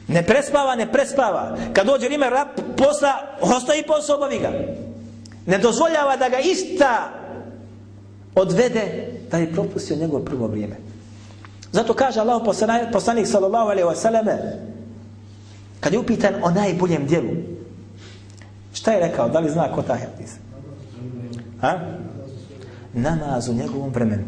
Ne 0.08 0.26
prespava, 0.26 0.74
ne 0.74 0.92
prespava. 0.92 1.56
Kad 1.72 1.86
dođe 1.86 2.06
vrijeme 2.06 2.26
posla 2.76 3.12
ostaje 3.40 3.82
posao, 3.86 4.16
obavi 4.16 4.38
ga 4.38 4.50
ne 5.50 5.58
dozvoljava 5.58 6.16
da 6.16 6.28
ga 6.28 6.38
ista 6.38 7.10
odvede 8.34 9.10
da 9.30 9.36
je 9.36 9.52
propustio 9.52 9.96
njegovo 9.96 10.24
prvo 10.24 10.46
vrijeme. 10.46 10.76
Zato 11.72 11.94
kaže 11.94 12.20
Allah 12.20 12.42
poslanik 12.92 13.26
sallallahu 13.26 13.70
alaihi 13.70 13.88
wa 13.88 13.96
sallame 13.96 14.38
kad 15.80 15.92
je 15.92 15.98
upitan 15.98 16.34
o 16.42 16.50
najboljem 16.50 17.06
dijelu 17.06 17.30
šta 18.72 18.92
je 18.92 19.08
rekao? 19.08 19.28
Da 19.28 19.38
li 19.38 19.50
zna 19.50 19.72
ko 19.74 19.82
taj 19.82 19.98
hadis? 19.98 20.30
Ha? 21.60 21.78
Namaz 22.94 23.48
u 23.48 23.54
njegovom 23.54 23.90
vremenu. 23.90 24.24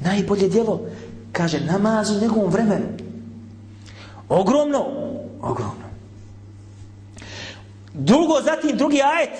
Najbolje 0.00 0.48
dijelo 0.48 0.80
kaže 1.32 1.60
namaz 1.60 2.10
u 2.10 2.20
njegovom 2.20 2.50
vremenu. 2.50 2.86
Ogromno. 4.28 4.86
Ogromno. 5.42 5.87
Drugo, 7.98 8.40
zatim 8.44 8.76
drugi 8.76 9.02
ajet, 9.02 9.30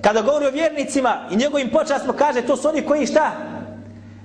kada 0.00 0.22
govori 0.22 0.46
o 0.46 0.50
vjernicima 0.50 1.28
i 1.30 1.36
njegovim 1.36 1.70
počastima, 1.70 2.12
kaže, 2.12 2.42
to 2.42 2.56
su 2.56 2.68
oni 2.68 2.82
koji 2.82 3.06
šta? 3.06 3.32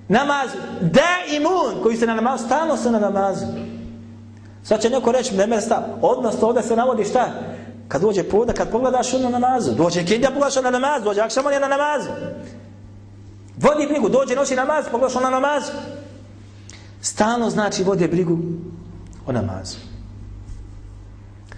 Namaz, 0.07 0.49
da 0.81 1.35
imun, 1.35 1.83
koji 1.83 1.97
se 1.97 2.07
na 2.07 2.15
namazu, 2.15 2.45
stalno 2.45 2.77
se 2.77 2.91
na 2.91 2.99
namazu. 2.99 3.45
Sad 4.63 4.81
će 4.81 4.89
neko 4.89 5.11
reći, 5.11 5.35
ne 5.35 5.47
mesta, 5.47 5.97
odnosno 6.01 6.47
ovdje 6.47 6.63
se 6.63 6.75
navodi 6.75 7.05
šta? 7.05 7.29
Kad 7.87 8.01
dođe 8.01 8.23
poda, 8.23 8.53
kad 8.53 8.71
pogledaš 8.71 9.13
na 9.13 9.29
namazu, 9.29 9.71
dođe 9.71 10.05
kindja, 10.05 10.29
pogledaš 10.29 10.55
na 10.55 10.69
namazu, 10.69 11.03
dođe 11.03 11.21
akšaman 11.21 11.53
je 11.53 11.59
na 11.59 11.67
namazu. 11.67 12.09
Vodi 13.57 13.87
brigu, 13.87 14.09
dođe 14.09 14.35
noći 14.35 14.55
namaz, 14.55 14.85
pogledaš 14.91 15.15
na 15.15 15.29
namazu. 15.29 15.71
Stalno 17.01 17.49
znači 17.49 17.83
vodi 17.83 18.07
brigu 18.07 18.37
o 19.25 19.31
namazu. 19.31 19.77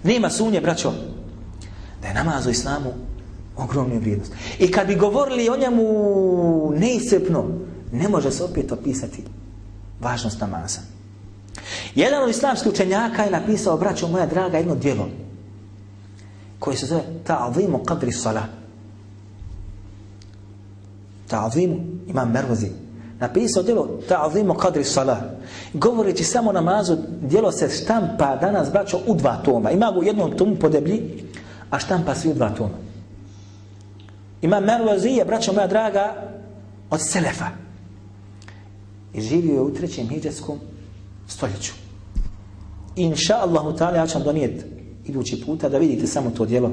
Nema 0.04 0.30
sunje, 0.30 0.62
braćo, 0.62 0.94
da 2.02 2.08
je 2.08 2.14
namaz 2.14 2.48
u 2.48 2.50
islamu 2.50 2.94
ogromna 3.58 4.00
vrijednost. 4.00 4.34
I 4.60 4.72
kad 4.72 4.88
bi 4.88 4.96
govorili 4.96 5.50
o 5.50 5.58
njemu 5.58 5.84
neiscepno, 6.76 7.46
ne 7.92 8.10
može 8.10 8.32
se 8.32 8.44
opet 8.44 8.72
opisati 8.72 9.24
važnost 10.00 10.40
namaza. 10.40 10.80
Jedan 11.96 12.24
od 12.24 12.30
islamskih 12.30 12.72
učenjaka 12.72 13.24
je 13.24 13.32
napisao, 13.32 13.78
braćo 13.78 14.08
moja 14.08 14.26
draga, 14.26 14.58
jedno 14.58 14.76
djelo 14.76 15.10
koje 16.60 16.78
se 16.78 16.86
zove 16.86 17.02
Ta'azimu 17.28 17.84
qadri 17.86 18.12
salat. 18.12 18.50
Ta'azimu 21.30 21.80
imam 22.08 22.32
Mervozi. 22.32 22.68
Napisao 23.20 23.64
djelo 23.64 23.90
Ta'azimu 24.10 24.56
qadri 24.56 24.84
salat. 24.84 25.24
Govoreći 25.74 26.24
samo 26.24 26.52
namazu, 26.52 26.98
djelo 27.22 27.52
se 27.52 27.70
štampa 27.70 28.36
danas, 28.36 28.72
braćo, 28.72 29.00
u 29.08 29.16
dva 29.16 29.42
toma. 29.46 29.72
Ima 29.72 29.92
ga 29.92 30.00
u 30.00 30.04
jednom 30.04 30.38
tomu 30.38 30.56
podeblji, 30.56 31.24
a 31.72 31.80
štampa 31.80 32.16
svi 32.16 32.34
dva 32.34 32.50
toma. 32.50 32.78
Ima 34.42 34.60
Mervazije, 34.60 35.26
braćo 35.26 35.54
moja 35.54 35.68
draga, 35.68 36.32
od 36.90 37.00
Selefa. 37.02 37.48
I 39.14 39.22
živio 39.22 39.54
je 39.54 39.62
u 39.62 39.74
trećem 39.74 40.10
hijđarskom 40.10 40.60
stoljeću. 41.28 41.74
Inša 42.96 43.36
Allahu 43.36 43.72
ta'ala, 43.72 43.96
ja 43.96 44.08
ću 44.08 44.18
vam 44.18 44.24
donijeti 44.24 44.66
idući 45.06 45.44
puta 45.46 45.70
da 45.70 45.78
vidite 45.78 46.08
samo 46.08 46.30
to 46.30 46.46
djelo 46.46 46.72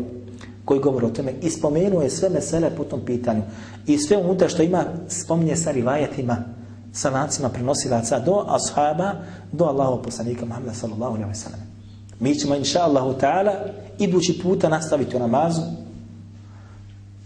koji 0.64 0.80
govori 0.80 1.06
o 1.06 1.10
tome. 1.10 1.32
I 1.42 1.50
spomenuo 1.50 2.02
je 2.02 2.10
sve 2.10 2.28
mesele 2.28 2.70
po 2.76 2.84
tom 2.84 3.00
pitanju. 3.04 3.42
I 3.86 3.98
sve 3.98 4.16
unutra 4.16 4.48
što 4.48 4.62
ima, 4.62 4.84
spominje 5.08 5.56
sa 5.56 5.70
rivajetima, 5.70 6.36
sa 6.92 7.10
lancima 7.10 7.48
prenosilaca 7.48 8.18
do 8.18 8.44
ashaba, 8.48 9.12
do 9.52 9.64
Allahu 9.64 10.02
poslanika 10.02 10.46
Muhammeda 10.46 10.74
sallallahu 10.74 11.14
alaihi 11.14 11.30
wa 11.30 11.34
sallam. 11.34 11.60
Mi 12.20 12.34
ćemo, 12.34 12.54
inša 12.54 12.80
Allahu 12.80 13.14
ta'ala, 13.20 13.52
idući 13.98 14.40
puta 14.42 14.68
nastaviti 14.68 15.16
u 15.16 15.18
namazu, 15.18 15.62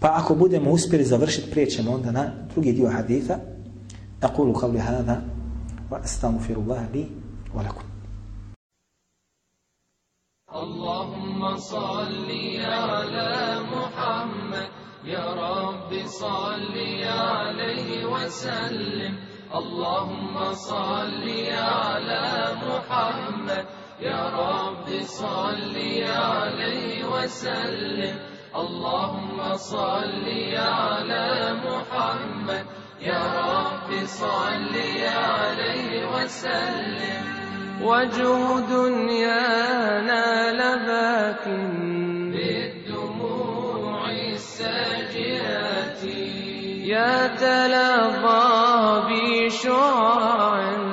pa 0.01 0.09
ako 0.15 0.35
budemo 0.35 0.71
uspjeli 0.71 1.05
završiti, 1.05 1.51
prijećemo 1.51 1.93
onda 1.93 2.11
na 2.11 2.33
drugi 2.53 2.73
dio 2.73 2.91
haditha. 2.91 3.39
Hada, 4.21 5.23
wa 5.91 5.99
astaghfirullaha 6.05 6.87
li 6.95 7.09
wa 7.55 7.63
lakum. 7.63 7.93
اللهم 10.53 11.57
صل 11.57 12.31
على 12.61 13.61
محمد 13.75 14.69
يا 15.05 15.27
رب 15.35 15.91
صل 16.07 16.77
عليه 17.05 18.05
وسلم 18.05 19.15
اللهم 19.55 20.53
صل 20.53 21.25
على 21.51 22.27
محمد 22.67 23.65
يا 24.03 24.23
رب 24.35 25.03
صل 25.03 25.77
عليه 26.03 27.05
وسلم. 27.05 28.17
اللهم 28.57 29.57
صل 29.57 30.27
على 30.57 31.55
محمد. 31.65 32.67
يا 33.01 33.23
رب 33.39 33.91
صل 34.05 34.75
عليه 35.07 36.07
وسلم. 36.15 37.23
وجه 37.83 38.61
دنيانا 38.61 40.27
لباك 40.53 41.49
بالدموع 42.35 44.11
الساجئات 44.11 46.05
يا 46.85 47.27
تلظى 47.27 49.03
بشعراء 49.09 50.92